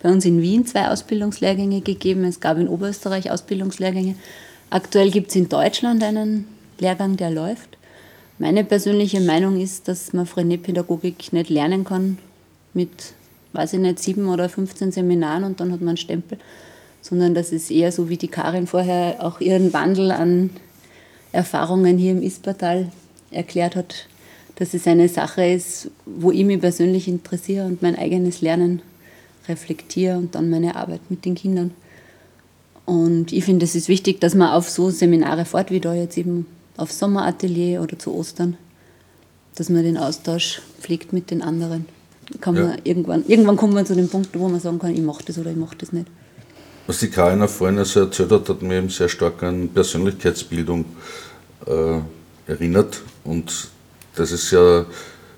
bei 0.01 0.11
uns 0.11 0.25
in 0.25 0.41
Wien 0.41 0.65
zwei 0.65 0.89
Ausbildungslehrgänge 0.89 1.81
gegeben, 1.81 2.23
es 2.23 2.39
gab 2.39 2.57
in 2.57 2.67
Oberösterreich 2.67 3.31
Ausbildungslehrgänge. 3.31 4.15
Aktuell 4.69 5.11
gibt 5.11 5.29
es 5.29 5.35
in 5.35 5.49
Deutschland 5.49 6.03
einen 6.03 6.47
Lehrgang, 6.79 7.17
der 7.17 7.31
läuft. 7.31 7.77
Meine 8.39 8.63
persönliche 8.63 9.19
Meinung 9.19 9.59
ist, 9.59 9.87
dass 9.87 10.13
man 10.13 10.27
Frenet-Pädagogik 10.27 11.33
nicht 11.33 11.49
lernen 11.49 11.83
kann 11.83 12.19
mit 12.73 13.13
weiß 13.53 13.73
ich 13.73 13.79
nicht, 13.79 13.99
sieben 13.99 14.29
oder 14.29 14.49
15 14.49 14.91
Seminaren 14.91 15.43
und 15.43 15.59
dann 15.59 15.71
hat 15.71 15.79
man 15.79 15.89
einen 15.89 15.97
Stempel, 15.97 16.37
sondern 17.01 17.33
das 17.33 17.51
ist 17.51 17.71
eher 17.71 17.91
so, 17.91 18.09
wie 18.09 18.17
die 18.17 18.27
Karin 18.27 18.67
vorher 18.67 19.17
auch 19.19 19.39
ihren 19.39 19.73
Wandel 19.73 20.11
an 20.11 20.49
Erfahrungen 21.31 21.97
hier 21.97 22.11
im 22.11 22.21
Ispertal 22.21 22.91
erklärt 23.31 23.75
hat, 23.75 24.07
dass 24.55 24.73
es 24.73 24.87
eine 24.87 25.07
Sache 25.07 25.45
ist, 25.45 25.91
wo 26.05 26.31
ich 26.31 26.45
mich 26.45 26.59
persönlich 26.59 27.07
interessiere 27.07 27.65
und 27.65 27.81
mein 27.81 27.97
eigenes 27.97 28.41
Lernen 28.41 28.81
reflektiere 29.47 30.17
und 30.17 30.35
dann 30.35 30.49
meine 30.49 30.75
Arbeit 30.75 31.01
mit 31.09 31.25
den 31.25 31.35
Kindern. 31.35 31.71
Und 32.85 33.33
ich 33.33 33.43
finde, 33.43 33.65
es 33.65 33.75
ist 33.75 33.89
wichtig, 33.89 34.21
dass 34.21 34.33
man 34.33 34.51
auf 34.51 34.69
so 34.69 34.89
Seminare 34.89 35.45
fort, 35.45 35.71
wie 35.71 35.79
da 35.79 35.93
jetzt 35.93 36.17
eben 36.17 36.45
auf 36.77 36.91
Sommeratelier 36.91 37.81
oder 37.81 37.99
zu 37.99 38.13
Ostern, 38.13 38.57
dass 39.55 39.69
man 39.69 39.83
den 39.83 39.97
Austausch 39.97 40.61
pflegt 40.79 41.13
mit 41.13 41.31
den 41.31 41.41
anderen 41.41 41.85
kann 42.41 42.55
man 42.55 42.63
ja. 42.63 42.75
irgendwann, 42.83 43.25
irgendwann 43.27 43.55
kommt 43.55 43.73
man 43.73 43.85
zu 43.85 43.95
dem 43.95 44.09
Punkt, 44.09 44.29
wo 44.33 44.47
man 44.49 44.59
sagen 44.59 44.79
kann, 44.79 44.93
ich 44.93 45.01
mache 45.01 45.23
das 45.25 45.37
oder 45.37 45.51
ich 45.51 45.57
mache 45.57 45.75
das 45.77 45.91
nicht. 45.91 46.07
Was 46.85 46.99
die 46.99 47.09
Karin 47.09 47.41
auch 47.41 47.49
vorhin 47.49 47.79
also 47.79 48.01
erzählt 48.01 48.31
hat, 48.31 48.47
hat 48.47 48.61
mir 48.61 48.77
eben 48.77 48.89
sehr 48.89 49.09
stark 49.09 49.43
an 49.43 49.69
Persönlichkeitsbildung 49.69 50.85
äh, 51.65 51.99
erinnert. 52.47 53.01
Und 53.23 53.69
das 54.15 54.31
ist 54.31 54.51
ja 54.51 54.85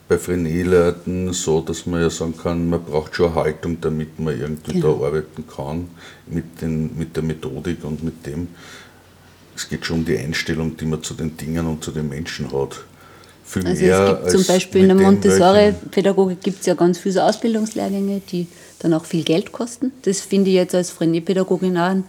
bei 0.08 0.18
Frenet-Leuten 0.18 1.34
so, 1.34 1.62
dass 1.62 1.86
man 1.86 2.02
ja 2.02 2.10
sagen 2.10 2.36
kann, 2.38 2.70
man 2.70 2.84
braucht 2.84 3.16
schon 3.16 3.32
eine 3.32 3.36
Haltung, 3.36 3.82
damit 3.82 4.20
man 4.20 4.40
irgendwie 4.40 4.74
genau. 4.74 5.00
da 5.00 5.08
arbeiten 5.08 5.46
kann, 5.48 5.90
mit, 6.28 6.62
den, 6.62 6.98
mit 6.98 7.16
der 7.16 7.24
Methodik 7.24 7.84
und 7.84 8.04
mit 8.04 8.26
dem. 8.26 8.50
Es 9.56 9.68
geht 9.68 9.86
schon 9.86 10.00
um 10.00 10.06
die 10.06 10.18
Einstellung, 10.18 10.78
die 10.78 10.86
man 10.86 11.04
zu 11.04 11.14
den 11.14 11.36
Dingen 11.36 11.66
und 11.68 11.84
zu 11.84 11.92
den 11.92 12.10
Menschen 12.10 12.52
hat 12.52 12.80
viel 13.50 13.66
also 13.68 13.84
mehr. 13.84 14.00
Es 14.00 14.20
gibt 14.20 14.32
zum 14.32 14.54
Beispiel 14.54 14.82
in 14.82 14.88
der 14.90 14.98
Montessori-Pädagogik 14.98 16.42
gibt 16.42 16.62
es 16.62 16.66
ja 16.66 16.76
ganz 16.76 17.00
viele 17.00 17.24
Ausbildungslehrgänge, 17.24 18.22
die 18.32 18.48
dann 18.80 18.94
auch 18.94 19.06
viel 19.06 19.24
Geld 19.24 19.52
kosten. 19.52 19.92
Das 20.04 20.22
finde 20.22 20.50
ich 20.50 20.56
jetzt 20.56 20.76
als 20.76 20.92
Frenet-Pädagogin 20.92 21.78
auch 21.78 21.90
ein 21.90 22.04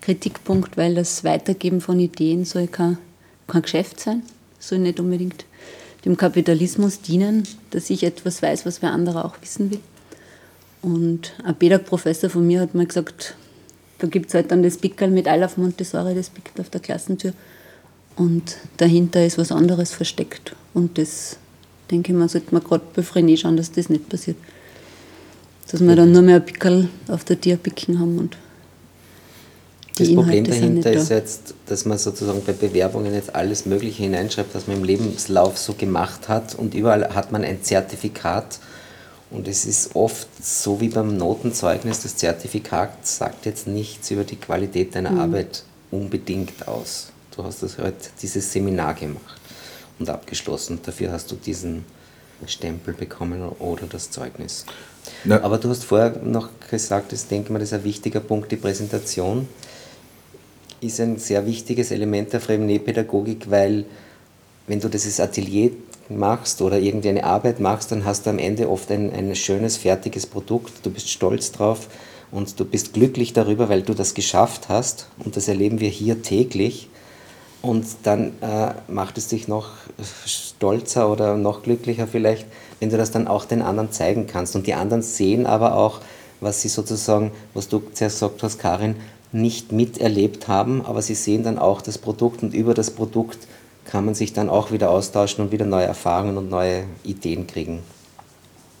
Kritikpunkt, 0.00 0.76
weil 0.76 0.94
das 0.94 1.24
Weitergeben 1.24 1.80
von 1.80 2.00
Ideen 2.00 2.44
soll 2.44 2.66
kein, 2.66 2.98
kein 3.46 3.62
Geschäft 3.62 4.00
sein, 4.00 4.22
soll 4.58 4.78
nicht 4.78 5.00
unbedingt 5.00 5.44
dem 6.04 6.16
Kapitalismus 6.16 7.00
dienen, 7.00 7.42
dass 7.70 7.90
ich 7.90 8.02
etwas 8.02 8.42
weiß, 8.42 8.64
was 8.64 8.80
wer 8.80 8.92
andere 8.92 9.24
auch 9.24 9.34
wissen 9.40 9.70
will. 9.70 9.80
Und 10.82 11.32
ein 11.44 11.54
Pädag-Professor 11.56 12.30
von 12.30 12.46
mir 12.46 12.60
hat 12.60 12.74
mal 12.74 12.86
gesagt, 12.86 13.34
da 13.98 14.06
gibt 14.06 14.28
es 14.28 14.34
halt 14.34 14.50
dann 14.50 14.62
das 14.62 14.76
Pickel 14.76 15.10
mit 15.10 15.26
I 15.26 15.36
love 15.38 15.54
Montessori, 15.56 16.14
das 16.14 16.30
pickt 16.30 16.60
auf 16.60 16.70
der 16.70 16.80
Klassentür. 16.80 17.32
Und 18.14 18.56
dahinter 18.76 19.24
ist 19.26 19.36
was 19.36 19.50
anderes 19.52 19.92
versteckt. 19.92 20.54
Und 20.76 20.98
das, 20.98 21.38
denke 21.90 22.12
ich 22.12 22.18
mal, 22.18 22.28
sollte 22.28 22.52
man 22.52 22.62
gerade 22.62 22.84
bei 22.94 23.02
Frenet 23.02 23.40
schauen, 23.40 23.56
dass 23.56 23.72
das 23.72 23.88
nicht 23.88 24.10
passiert. 24.10 24.36
Dass 25.70 25.80
wir 25.80 25.96
dann 25.96 26.12
nur 26.12 26.20
mehr 26.20 26.36
ein 26.36 26.44
Pickel 26.44 26.90
auf 27.08 27.24
der 27.24 27.40
Tierpicken 27.40 27.98
haben 27.98 28.18
und 28.18 28.36
das 29.96 30.12
Problem 30.12 30.44
dahinter 30.44 30.92
ist 30.92 31.10
da. 31.10 31.14
jetzt, 31.14 31.54
dass 31.64 31.86
man 31.86 31.96
sozusagen 31.96 32.42
bei 32.44 32.52
Bewerbungen 32.52 33.14
jetzt 33.14 33.34
alles 33.34 33.64
Mögliche 33.64 34.02
hineinschreibt, 34.02 34.54
was 34.54 34.66
man 34.66 34.76
im 34.76 34.84
Lebenslauf 34.84 35.56
so 35.56 35.72
gemacht 35.72 36.28
hat 36.28 36.54
und 36.54 36.74
überall 36.74 37.14
hat 37.14 37.32
man 37.32 37.42
ein 37.42 37.62
Zertifikat 37.62 38.58
und 39.30 39.48
es 39.48 39.64
ist 39.64 39.96
oft 39.96 40.28
so 40.44 40.82
wie 40.82 40.90
beim 40.90 41.16
Notenzeugnis, 41.16 42.02
das 42.02 42.16
Zertifikat 42.16 43.06
sagt 43.06 43.46
jetzt 43.46 43.66
nichts 43.66 44.10
über 44.10 44.24
die 44.24 44.36
Qualität 44.36 44.94
deiner 44.94 45.12
mhm. 45.12 45.20
Arbeit 45.20 45.62
unbedingt 45.90 46.68
aus. 46.68 47.12
Du 47.34 47.44
hast 47.44 47.62
das 47.62 47.78
heute 47.78 48.10
dieses 48.20 48.52
Seminar 48.52 48.92
gemacht 48.92 49.40
und 49.98 50.08
abgeschlossen. 50.08 50.80
Dafür 50.84 51.12
hast 51.12 51.30
du 51.30 51.36
diesen 51.36 51.84
Stempel 52.46 52.94
bekommen 52.94 53.42
oder 53.58 53.86
das 53.86 54.10
Zeugnis. 54.10 54.66
Na. 55.24 55.42
Aber 55.42 55.58
du 55.58 55.68
hast 55.68 55.84
vorher 55.84 56.20
noch 56.22 56.50
gesagt, 56.70 57.12
ich 57.12 57.26
denke 57.26 57.52
mal, 57.52 57.58
das 57.58 57.72
ist 57.72 57.78
ein 57.78 57.84
wichtiger 57.84 58.20
Punkt, 58.20 58.52
die 58.52 58.56
Präsentation 58.56 59.48
ist 60.80 61.00
ein 61.00 61.16
sehr 61.18 61.46
wichtiges 61.46 61.90
Element 61.90 62.32
der 62.32 62.40
Fremdnähpädagogik, 62.40 63.50
weil 63.50 63.86
wenn 64.66 64.80
du 64.80 64.88
dieses 64.88 65.20
Atelier 65.20 65.70
machst 66.08 66.60
oder 66.60 66.78
irgendeine 66.78 67.24
Arbeit 67.24 67.60
machst, 67.60 67.92
dann 67.92 68.04
hast 68.04 68.26
du 68.26 68.30
am 68.30 68.38
Ende 68.38 68.68
oft 68.68 68.90
ein, 68.90 69.12
ein 69.12 69.34
schönes, 69.34 69.76
fertiges 69.76 70.26
Produkt, 70.26 70.72
du 70.84 70.90
bist 70.90 71.08
stolz 71.08 71.52
drauf 71.52 71.88
und 72.30 72.58
du 72.60 72.64
bist 72.64 72.92
glücklich 72.92 73.32
darüber, 73.32 73.68
weil 73.68 73.82
du 73.82 73.94
das 73.94 74.14
geschafft 74.14 74.68
hast 74.68 75.08
und 75.24 75.36
das 75.36 75.48
erleben 75.48 75.80
wir 75.80 75.88
hier 75.88 76.22
täglich 76.22 76.88
und 77.66 77.84
dann 78.04 78.32
äh, 78.42 78.74
macht 78.86 79.18
es 79.18 79.28
dich 79.28 79.48
noch 79.48 79.70
stolzer 80.24 81.10
oder 81.10 81.36
noch 81.36 81.64
glücklicher 81.64 82.06
vielleicht, 82.06 82.46
wenn 82.78 82.90
du 82.90 82.96
das 82.96 83.10
dann 83.10 83.26
auch 83.26 83.44
den 83.44 83.60
anderen 83.60 83.90
zeigen 83.90 84.26
kannst. 84.28 84.54
Und 84.54 84.66
die 84.66 84.74
anderen 84.74 85.02
sehen 85.02 85.46
aber 85.46 85.76
auch, 85.76 86.00
was 86.40 86.62
sie 86.62 86.68
sozusagen, 86.68 87.32
was 87.54 87.68
du 87.68 87.82
zuerst 87.92 88.20
gesagt 88.20 88.42
hast, 88.42 88.58
Karin, 88.58 88.94
nicht 89.32 89.72
miterlebt 89.72 90.46
haben, 90.46 90.84
aber 90.86 91.02
sie 91.02 91.16
sehen 91.16 91.42
dann 91.42 91.58
auch 91.58 91.82
das 91.82 91.98
Produkt 91.98 92.42
und 92.44 92.54
über 92.54 92.72
das 92.72 92.90
Produkt 92.90 93.38
kann 93.84 94.04
man 94.04 94.14
sich 94.14 94.32
dann 94.32 94.48
auch 94.48 94.70
wieder 94.70 94.90
austauschen 94.90 95.44
und 95.44 95.52
wieder 95.52 95.66
neue 95.66 95.86
Erfahrungen 95.86 96.36
und 96.38 96.48
neue 96.48 96.84
Ideen 97.02 97.46
kriegen. 97.46 97.80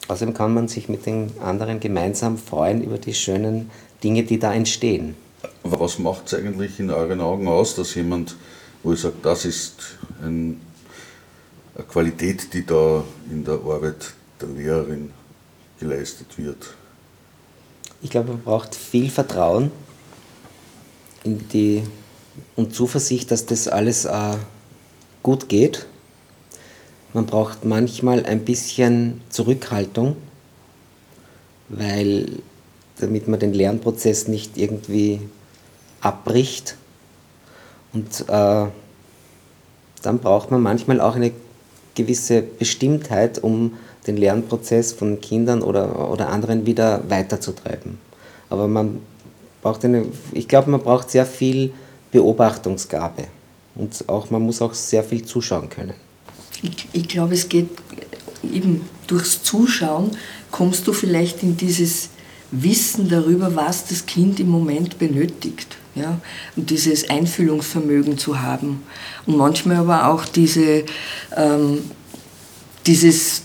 Außerdem 0.08 0.34
kann 0.34 0.54
man 0.54 0.68
sich 0.68 0.88
mit 0.88 1.06
den 1.06 1.32
anderen 1.42 1.80
gemeinsam 1.80 2.38
freuen 2.38 2.82
über 2.82 2.98
die 2.98 3.14
schönen 3.14 3.70
Dinge, 4.04 4.22
die 4.22 4.38
da 4.38 4.54
entstehen. 4.54 5.16
Was 5.64 5.98
macht 5.98 6.26
es 6.26 6.34
eigentlich 6.34 6.78
in 6.78 6.90
euren 6.90 7.20
Augen 7.20 7.48
aus, 7.48 7.74
dass 7.74 7.96
jemand 7.96 8.36
wo 8.86 8.92
ich 8.92 9.00
sage, 9.00 9.16
das 9.20 9.44
ist 9.44 9.74
ein, 10.22 10.60
eine 11.74 11.84
Qualität, 11.86 12.54
die 12.54 12.64
da 12.64 13.02
in 13.28 13.44
der 13.44 13.54
Arbeit 13.54 14.14
der 14.40 14.48
Lehrerin 14.48 15.10
geleistet 15.80 16.38
wird. 16.38 16.76
Ich 18.00 18.10
glaube, 18.10 18.28
man 18.28 18.42
braucht 18.42 18.76
viel 18.76 19.10
Vertrauen 19.10 19.72
in 21.24 21.48
die, 21.48 21.82
und 22.54 22.76
Zuversicht, 22.76 23.32
dass 23.32 23.44
das 23.44 23.66
alles 23.66 24.04
äh, 24.04 24.36
gut 25.24 25.48
geht. 25.48 25.86
Man 27.12 27.26
braucht 27.26 27.64
manchmal 27.64 28.24
ein 28.24 28.44
bisschen 28.44 29.20
Zurückhaltung, 29.30 30.16
weil 31.70 32.38
damit 33.00 33.26
man 33.26 33.40
den 33.40 33.52
Lernprozess 33.52 34.28
nicht 34.28 34.56
irgendwie 34.56 35.20
abbricht 36.00 36.76
und 37.96 38.28
äh, 38.28 38.66
dann 40.02 40.18
braucht 40.18 40.50
man 40.50 40.60
manchmal 40.60 41.00
auch 41.00 41.16
eine 41.16 41.32
gewisse 41.94 42.42
Bestimmtheit, 42.42 43.42
um 43.42 43.72
den 44.06 44.18
Lernprozess 44.18 44.92
von 44.92 45.18
Kindern 45.22 45.62
oder, 45.62 46.10
oder 46.10 46.28
anderen 46.28 46.66
wieder 46.66 47.02
weiterzutreiben. 47.08 47.98
Aber 48.50 48.68
man 48.68 49.00
braucht 49.62 49.82
eine, 49.86 50.04
ich 50.32 50.46
glaube, 50.46 50.70
man 50.70 50.82
braucht 50.82 51.10
sehr 51.10 51.24
viel 51.24 51.72
Beobachtungsgabe 52.12 53.24
und 53.74 54.04
auch, 54.08 54.28
man 54.28 54.42
muss 54.42 54.60
auch 54.60 54.74
sehr 54.74 55.02
viel 55.02 55.24
zuschauen 55.24 55.70
können. 55.70 55.94
Ich, 56.62 56.88
ich 56.92 57.08
glaube, 57.08 57.32
es 57.32 57.48
geht 57.48 57.70
eben 58.42 58.86
durchs 59.06 59.42
Zuschauen, 59.42 60.10
kommst 60.50 60.86
du 60.86 60.92
vielleicht 60.92 61.42
in 61.42 61.56
dieses 61.56 62.10
Wissen 62.50 63.08
darüber, 63.08 63.56
was 63.56 63.86
das 63.86 64.04
Kind 64.04 64.38
im 64.38 64.50
Moment 64.50 64.98
benötigt. 64.98 65.78
Ja, 65.96 66.20
und 66.56 66.68
dieses 66.68 67.08
Einfühlungsvermögen 67.08 68.18
zu 68.18 68.42
haben. 68.42 68.82
Und 69.24 69.38
manchmal 69.38 69.76
aber 69.76 70.08
auch 70.08 70.26
diese, 70.26 70.84
ähm, 71.34 71.90
dieses, 72.86 73.42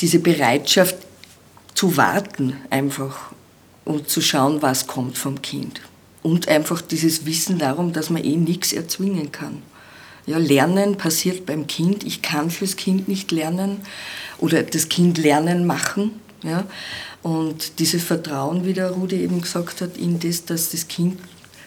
diese 0.00 0.18
Bereitschaft 0.18 0.96
zu 1.74 1.98
warten 1.98 2.56
einfach 2.70 3.32
und 3.84 4.08
zu 4.08 4.22
schauen, 4.22 4.62
was 4.62 4.86
kommt 4.86 5.18
vom 5.18 5.42
Kind. 5.42 5.82
Und 6.22 6.48
einfach 6.48 6.80
dieses 6.80 7.26
Wissen 7.26 7.58
darum, 7.58 7.92
dass 7.92 8.08
man 8.08 8.24
eh 8.24 8.36
nichts 8.36 8.72
erzwingen 8.72 9.30
kann. 9.30 9.62
Ja, 10.26 10.38
Lernen 10.38 10.96
passiert 10.96 11.44
beim 11.44 11.66
Kind. 11.66 12.02
Ich 12.02 12.22
kann 12.22 12.48
fürs 12.50 12.76
Kind 12.76 13.08
nicht 13.08 13.30
lernen 13.30 13.82
oder 14.38 14.62
das 14.62 14.88
Kind 14.88 15.18
lernen 15.18 15.66
machen. 15.66 16.12
Ja. 16.42 16.64
Und 17.24 17.78
dieses 17.78 18.04
Vertrauen, 18.04 18.66
wie 18.66 18.74
der 18.74 18.90
Rudi 18.90 19.22
eben 19.22 19.40
gesagt 19.40 19.80
hat, 19.80 19.96
in 19.96 20.20
das, 20.20 20.44
dass 20.44 20.72
das 20.72 20.88
Kind 20.88 21.18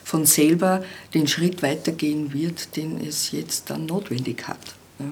von 0.04 0.24
selber 0.24 0.84
den 1.14 1.26
Schritt 1.26 1.62
weitergehen 1.64 2.32
wird, 2.32 2.76
den 2.76 3.04
es 3.04 3.32
jetzt 3.32 3.68
dann 3.68 3.84
notwendig 3.84 4.46
hat. 4.46 4.76
Ja. 5.00 5.06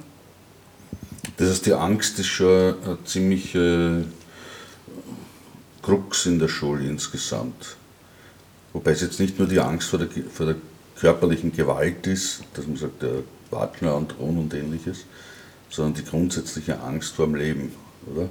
Das 1.36 1.50
heißt, 1.50 1.66
die 1.66 1.72
Angst 1.74 2.20
ist 2.20 2.28
schon 2.28 2.76
eine 2.84 2.98
ziemliche 3.04 4.04
Krux 5.82 6.26
in 6.26 6.38
der 6.38 6.48
Schule 6.48 6.86
insgesamt. 6.86 7.76
Wobei 8.72 8.92
es 8.92 9.00
jetzt 9.00 9.18
nicht 9.18 9.40
nur 9.40 9.48
die 9.48 9.58
Angst 9.58 9.88
vor 9.88 9.98
der, 9.98 10.08
vor 10.32 10.46
der 10.46 10.56
körperlichen 10.94 11.50
Gewalt 11.50 12.06
ist, 12.06 12.44
dass 12.54 12.68
man 12.68 12.76
sagt, 12.76 13.02
der 13.02 13.24
Wagner 13.50 13.96
und 13.96 14.10
Thron 14.10 14.38
und 14.38 14.54
ähnliches, 14.54 15.06
sondern 15.70 15.94
die 15.94 16.08
grundsätzliche 16.08 16.78
Angst 16.78 17.16
vor 17.16 17.26
dem 17.26 17.34
Leben, 17.34 17.72
oder? 18.14 18.28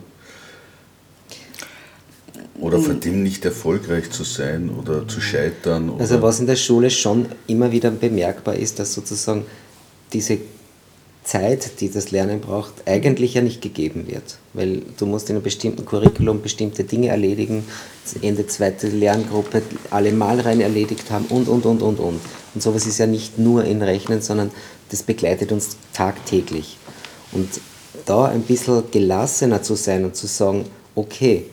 Oder 2.59 2.79
vor 2.79 2.93
dem 2.93 3.23
nicht 3.23 3.45
erfolgreich 3.45 4.11
zu 4.11 4.23
sein 4.23 4.69
oder 4.69 5.07
zu 5.07 5.21
scheitern. 5.21 5.89
Oder 5.89 6.01
also 6.01 6.21
was 6.21 6.39
in 6.39 6.47
der 6.47 6.55
Schule 6.55 6.89
schon 6.89 7.25
immer 7.47 7.71
wieder 7.71 7.91
bemerkbar 7.91 8.55
ist, 8.55 8.79
dass 8.79 8.93
sozusagen 8.93 9.45
diese 10.13 10.39
Zeit, 11.25 11.81
die 11.81 11.89
das 11.91 12.11
Lernen 12.11 12.39
braucht, 12.39 12.73
eigentlich 12.85 13.33
ja 13.33 13.41
nicht 13.41 13.61
gegeben 13.61 14.07
wird. 14.07 14.37
Weil 14.53 14.83
du 14.97 15.05
musst 15.07 15.29
in 15.29 15.35
einem 15.35 15.43
bestimmten 15.43 15.83
Curriculum 15.83 16.41
bestimmte 16.41 16.83
Dinge 16.83 17.07
erledigen, 17.07 17.65
Ende 18.21 18.45
zweite 18.47 18.87
Lerngruppe 18.87 19.63
alle 19.89 20.11
Malreihen 20.11 20.61
erledigt 20.61 21.09
haben 21.09 21.25
und, 21.25 21.47
und, 21.49 21.65
und, 21.65 21.81
und, 21.81 21.99
und. 21.99 22.21
Und 22.53 22.61
sowas 22.61 22.85
ist 22.85 22.99
ja 22.99 23.07
nicht 23.07 23.39
nur 23.39 23.65
in 23.65 23.81
Rechnen, 23.81 24.21
sondern 24.21 24.51
das 24.89 25.01
begleitet 25.01 25.51
uns 25.51 25.77
tagtäglich. 25.93 26.77
Und 27.31 27.49
da 28.05 28.25
ein 28.25 28.43
bisschen 28.43 28.83
gelassener 28.91 29.63
zu 29.63 29.75
sein 29.75 30.05
und 30.05 30.15
zu 30.15 30.27
sagen, 30.27 30.65
okay, 30.93 31.45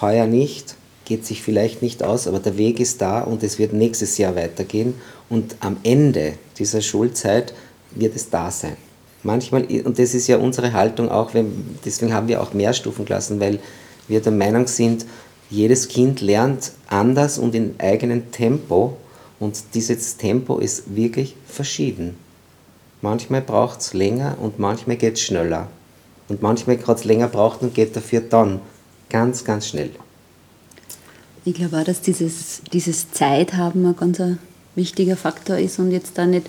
heuer 0.00 0.26
nicht, 0.26 0.74
geht 1.04 1.26
sich 1.26 1.42
vielleicht 1.42 1.82
nicht 1.82 2.02
aus, 2.02 2.26
aber 2.26 2.38
der 2.38 2.56
Weg 2.56 2.78
ist 2.78 3.00
da 3.00 3.20
und 3.20 3.42
es 3.42 3.58
wird 3.58 3.72
nächstes 3.72 4.16
Jahr 4.18 4.36
weitergehen 4.36 4.94
und 5.28 5.56
am 5.60 5.76
Ende 5.82 6.34
dieser 6.58 6.80
Schulzeit 6.82 7.52
wird 7.92 8.14
es 8.14 8.30
da 8.30 8.50
sein. 8.50 8.76
Manchmal, 9.22 9.64
und 9.64 9.98
das 9.98 10.14
ist 10.14 10.28
ja 10.28 10.38
unsere 10.38 10.72
Haltung 10.72 11.10
auch, 11.10 11.34
wenn, 11.34 11.76
deswegen 11.84 12.14
haben 12.14 12.28
wir 12.28 12.40
auch 12.40 12.54
Mehrstufenklassen, 12.54 13.40
weil 13.40 13.58
wir 14.08 14.20
der 14.20 14.32
Meinung 14.32 14.66
sind, 14.66 15.04
jedes 15.50 15.88
Kind 15.88 16.20
lernt 16.20 16.72
anders 16.86 17.38
und 17.38 17.54
in 17.54 17.74
eigenem 17.78 18.30
Tempo 18.30 18.96
und 19.40 19.58
dieses 19.74 20.16
Tempo 20.16 20.58
ist 20.58 20.94
wirklich 20.94 21.34
verschieden. 21.46 22.16
Manchmal 23.02 23.40
braucht 23.40 23.80
es 23.80 23.94
länger 23.94 24.36
und 24.40 24.58
manchmal 24.58 24.96
geht 24.96 25.14
es 25.14 25.22
schneller. 25.22 25.68
Und 26.28 26.42
manchmal 26.42 26.76
gerade 26.76 27.06
länger 27.08 27.26
braucht 27.26 27.62
und 27.62 27.74
geht 27.74 27.96
dafür 27.96 28.20
dann 28.20 28.60
ganz, 29.10 29.44
ganz 29.44 29.68
schnell. 29.68 29.90
Ich 31.44 31.54
glaube 31.54 31.78
auch, 31.78 31.84
dass 31.84 32.00
dieses, 32.00 32.62
dieses 32.72 33.10
Zeithaben 33.12 33.84
ein 33.84 33.96
ganz 33.96 34.20
wichtiger 34.74 35.16
Faktor 35.16 35.58
ist 35.58 35.78
und 35.78 35.90
jetzt 35.90 36.16
da 36.16 36.26
nicht 36.26 36.46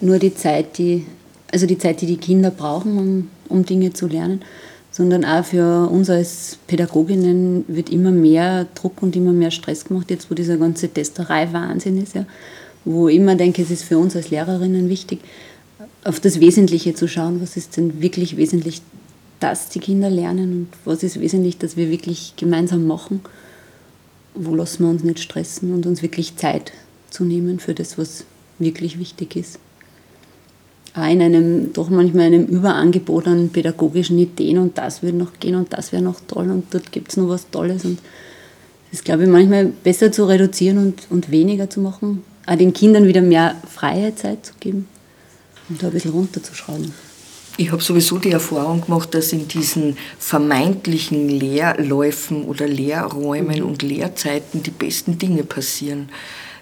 nur 0.00 0.18
die 0.18 0.34
Zeit, 0.34 0.78
die, 0.78 1.06
also 1.52 1.66
die 1.66 1.78
Zeit, 1.78 2.00
die 2.00 2.06
die 2.06 2.16
Kinder 2.16 2.50
brauchen, 2.50 2.98
um, 2.98 3.30
um 3.48 3.64
Dinge 3.64 3.92
zu 3.92 4.06
lernen, 4.06 4.42
sondern 4.90 5.24
auch 5.24 5.44
für 5.44 5.88
uns 5.88 6.08
als 6.08 6.58
Pädagoginnen 6.66 7.64
wird 7.68 7.90
immer 7.90 8.10
mehr 8.10 8.66
Druck 8.74 9.02
und 9.02 9.14
immer 9.16 9.32
mehr 9.32 9.50
Stress 9.50 9.84
gemacht, 9.84 10.10
jetzt 10.10 10.30
wo 10.30 10.34
dieser 10.34 10.56
ganze 10.56 10.88
Testerei 10.88 11.52
Wahnsinn 11.52 12.02
ist, 12.02 12.14
ja, 12.14 12.24
wo 12.84 13.08
ich 13.08 13.16
immer 13.16 13.34
denke, 13.34 13.62
es 13.62 13.70
ist 13.70 13.84
für 13.84 13.98
uns 13.98 14.16
als 14.16 14.30
Lehrerinnen 14.30 14.88
wichtig, 14.88 15.20
auf 16.04 16.20
das 16.20 16.40
Wesentliche 16.40 16.94
zu 16.94 17.06
schauen, 17.06 17.40
was 17.42 17.56
ist 17.56 17.76
denn 17.76 18.00
wirklich 18.00 18.36
wesentlich, 18.36 18.80
dass 19.40 19.68
die 19.68 19.80
Kinder 19.80 20.10
lernen 20.10 20.52
und 20.52 20.68
was 20.84 21.02
ist 21.02 21.20
wesentlich, 21.20 21.58
dass 21.58 21.76
wir 21.76 21.90
wirklich 21.90 22.34
gemeinsam 22.36 22.86
machen, 22.86 23.20
wo 24.34 24.54
lassen 24.54 24.84
wir 24.84 24.90
uns 24.90 25.04
nicht 25.04 25.20
stressen 25.20 25.72
und 25.72 25.86
uns 25.86 26.02
wirklich 26.02 26.36
Zeit 26.36 26.72
zu 27.10 27.24
nehmen 27.24 27.60
für 27.60 27.74
das, 27.74 27.98
was 27.98 28.24
wirklich 28.58 28.98
wichtig 28.98 29.36
ist. 29.36 29.58
Auch 30.94 31.08
in 31.08 31.22
einem, 31.22 31.72
doch 31.72 31.90
manchmal 31.90 32.26
einem 32.26 32.46
Überangebot 32.46 33.28
an 33.28 33.50
pädagogischen 33.50 34.18
Ideen 34.18 34.58
und 34.58 34.78
das 34.78 35.02
würde 35.02 35.16
noch 35.16 35.38
gehen 35.38 35.54
und 35.54 35.72
das 35.72 35.92
wäre 35.92 36.02
noch 36.02 36.20
toll 36.26 36.50
und 36.50 36.72
dort 36.72 36.90
gibt 36.90 37.10
es 37.10 37.16
noch 37.16 37.28
was 37.28 37.50
Tolles 37.50 37.84
und 37.84 38.00
das 38.90 39.04
glaube 39.04 39.24
ich, 39.24 39.28
manchmal 39.28 39.66
besser 39.66 40.10
zu 40.10 40.24
reduzieren 40.24 40.78
und, 40.78 41.02
und 41.10 41.30
weniger 41.30 41.68
zu 41.68 41.80
machen, 41.80 42.24
auch 42.46 42.56
den 42.56 42.72
Kindern 42.72 43.06
wieder 43.06 43.20
mehr 43.20 43.54
freie 43.68 44.14
Zeit 44.14 44.46
zu 44.46 44.54
geben 44.58 44.88
und 45.68 45.82
da 45.82 45.88
ein 45.88 45.92
bisschen 45.92 46.12
runterzuschrauben. 46.12 46.92
Ich 47.60 47.72
habe 47.72 47.82
sowieso 47.82 48.18
die 48.18 48.30
Erfahrung 48.30 48.82
gemacht, 48.82 49.12
dass 49.14 49.32
in 49.32 49.48
diesen 49.48 49.98
vermeintlichen 50.20 51.28
Lehrläufen 51.28 52.44
oder 52.44 52.68
Lehrräumen 52.68 53.64
und 53.64 53.82
Lehrzeiten 53.82 54.62
die 54.62 54.70
besten 54.70 55.18
Dinge 55.18 55.42
passieren. 55.42 56.08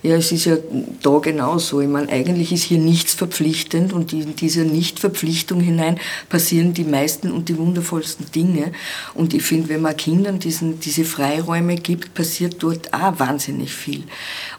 Ja, 0.02 0.16
es 0.16 0.32
ist 0.32 0.44
ja 0.44 0.56
da 1.02 1.18
genauso. 1.18 1.80
Ich 1.80 1.88
meine, 1.88 2.08
eigentlich 2.10 2.52
ist 2.52 2.64
hier 2.64 2.78
nichts 2.78 3.14
verpflichtend 3.14 3.92
und 3.92 4.12
in 4.12 4.36
dieser 4.36 4.64
Nichtverpflichtung 4.64 5.60
hinein 5.60 5.98
passieren 6.28 6.74
die 6.74 6.84
meisten 6.84 7.30
und 7.30 7.48
die 7.48 7.58
wundervollsten 7.58 8.30
Dinge. 8.30 8.72
Und 9.14 9.34
ich 9.34 9.42
finde, 9.42 9.68
wenn 9.70 9.82
man 9.82 9.96
Kindern 9.96 10.38
diesen, 10.38 10.80
diese 10.80 11.04
Freiräume 11.04 11.76
gibt, 11.76 12.14
passiert 12.14 12.62
dort 12.62 12.92
auch 12.92 13.18
wahnsinnig 13.18 13.72
viel. 13.72 14.04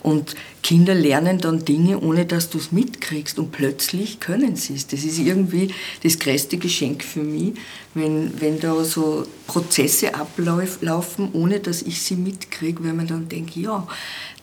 Und 0.01 0.35
Kinder 0.63 0.95
lernen 0.95 1.37
dann 1.37 1.63
Dinge, 1.63 1.99
ohne 2.01 2.25
dass 2.25 2.49
du 2.49 2.57
es 2.57 2.73
mitkriegst 2.73 3.39
und 3.39 3.53
plötzlich 3.53 4.19
können 4.19 4.57
sie 4.57 4.73
es. 4.73 4.87
Das 4.87 5.05
ist 5.05 5.17
irgendwie 5.17 5.73
das 6.03 6.19
größte 6.19 6.57
Geschenk 6.57 7.03
für 7.03 7.21
mich, 7.21 7.53
wenn, 7.93 8.41
wenn 8.41 8.59
da 8.59 8.83
so 8.83 9.25
Prozesse 9.45 10.13
ablaufen, 10.13 11.29
ohne 11.31 11.61
dass 11.61 11.83
ich 11.83 12.01
sie 12.01 12.15
mitkriege, 12.15 12.83
weil 12.83 12.93
man 12.93 13.07
dann 13.07 13.29
denkt, 13.29 13.55
ja, 13.55 13.87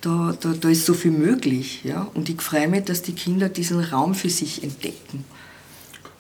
da, 0.05 0.37
da, 0.41 0.55
da 0.61 0.69
ist 0.69 0.85
so 0.85 0.95
viel 0.95 1.11
möglich. 1.11 1.81
Ja? 1.85 2.09
Und 2.15 2.29
ich 2.29 2.41
freue 2.41 2.69
mich, 2.69 2.85
dass 2.85 3.03
die 3.03 3.13
Kinder 3.15 3.49
diesen 3.49 3.81
Raum 3.81 4.15
für 4.15 4.31
sich 4.31 4.63
entdecken. 4.63 5.25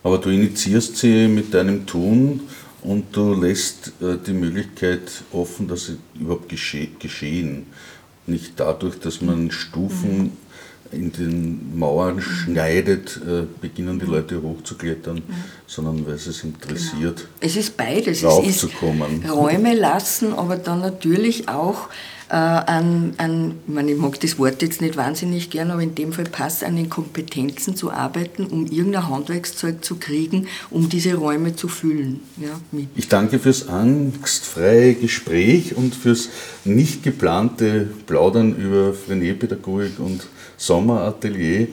Aber 0.03 0.19
du 0.19 0.31
initiierst 0.31 0.97
sie 0.99 1.29
mit 1.29 1.55
deinem 1.55 1.87
Tun 1.87 2.41
und 2.83 3.17
du 3.17 3.35
lässt 3.35 3.93
äh, 4.03 4.17
die 4.25 4.33
Möglichkeit 4.33 5.11
offen, 5.33 5.67
dass 5.67 5.87
sie 5.87 5.97
überhaupt 6.21 6.49
gesche 6.49 6.89
geschehen. 6.99 7.67
Nicht 8.27 8.53
dadurch, 8.57 8.99
dass 9.01 9.23
man 9.23 9.51
Stufen 9.51 10.19
mhm. 10.19 10.31
in 10.93 11.13
den 11.13 11.79
Mauern 11.79 12.21
schneidet, 12.21 13.19
äh, 13.27 13.45
beginnen 13.61 13.99
die 13.99 14.07
Leute 14.07 14.43
hochzuklettern, 14.43 15.17
mhm. 15.17 15.35
sondern 15.67 16.07
weil 16.07 16.15
es 16.15 16.27
es 16.27 16.45
interessiert. 16.45 17.17
Genau. 17.17 17.29
Es 17.41 17.57
ist 17.57 17.77
beides. 17.77 18.23
Es 18.23 18.63
ist 18.63 18.83
Räume 18.83 19.75
lassen, 19.75 20.35
aber 20.35 20.57
dann 20.57 20.81
natürlich 20.81 21.49
auch 21.49 21.89
an, 22.29 23.15
an 23.19 23.55
ich, 23.67 23.75
meine, 23.75 23.93
ich 23.93 23.99
mag 23.99 24.19
das 24.21 24.39
Wort 24.39 24.63
jetzt 24.63 24.81
nicht 24.81 24.97
wahnsinnig 24.97 25.51
gern, 25.51 25.71
aber 25.71 25.83
in 25.83 25.95
dem 25.95 26.13
Fall 26.13 26.25
passt 26.25 26.65
an 26.65 26.77
den 26.77 26.89
Kompetenzen 26.89 27.77
zu 27.77 27.91
arbeiten, 27.91 28.47
um 28.47 28.67
irgendein 28.67 29.09
Handwerkszeug 29.09 29.85
zu 29.85 29.97
kriegen, 29.97 30.49
um 30.71 30.89
diese 30.89 31.15
Räume 31.15 31.55
zu 31.55 31.69
füllen. 31.69 32.21
Ja. 32.37 32.61
Ich 32.97 33.09
danke 33.09 33.39
fürs 33.39 33.69
angstfreie 33.69 34.95
Gespräch 34.95 35.77
und 35.77 35.95
fürs 35.95 36.31
nicht 36.65 37.03
geplante 37.03 37.89
Plaudern 38.07 38.57
über 38.57 38.95
Frenet-Pädagogik 38.95 39.99
und 39.99 40.27
Sommeratelier. 40.57 41.69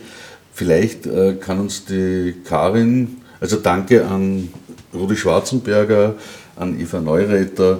Vielleicht 0.54 1.06
äh, 1.06 1.36
kann 1.40 1.60
uns 1.60 1.86
die 1.86 2.36
Karin, 2.44 3.22
also 3.40 3.58
danke 3.58 4.06
an 4.06 4.50
Rudi 4.94 5.16
Schwarzenberger, 5.16 6.16
an 6.58 6.80
Eva 6.80 7.00
Neureiter 7.00 7.80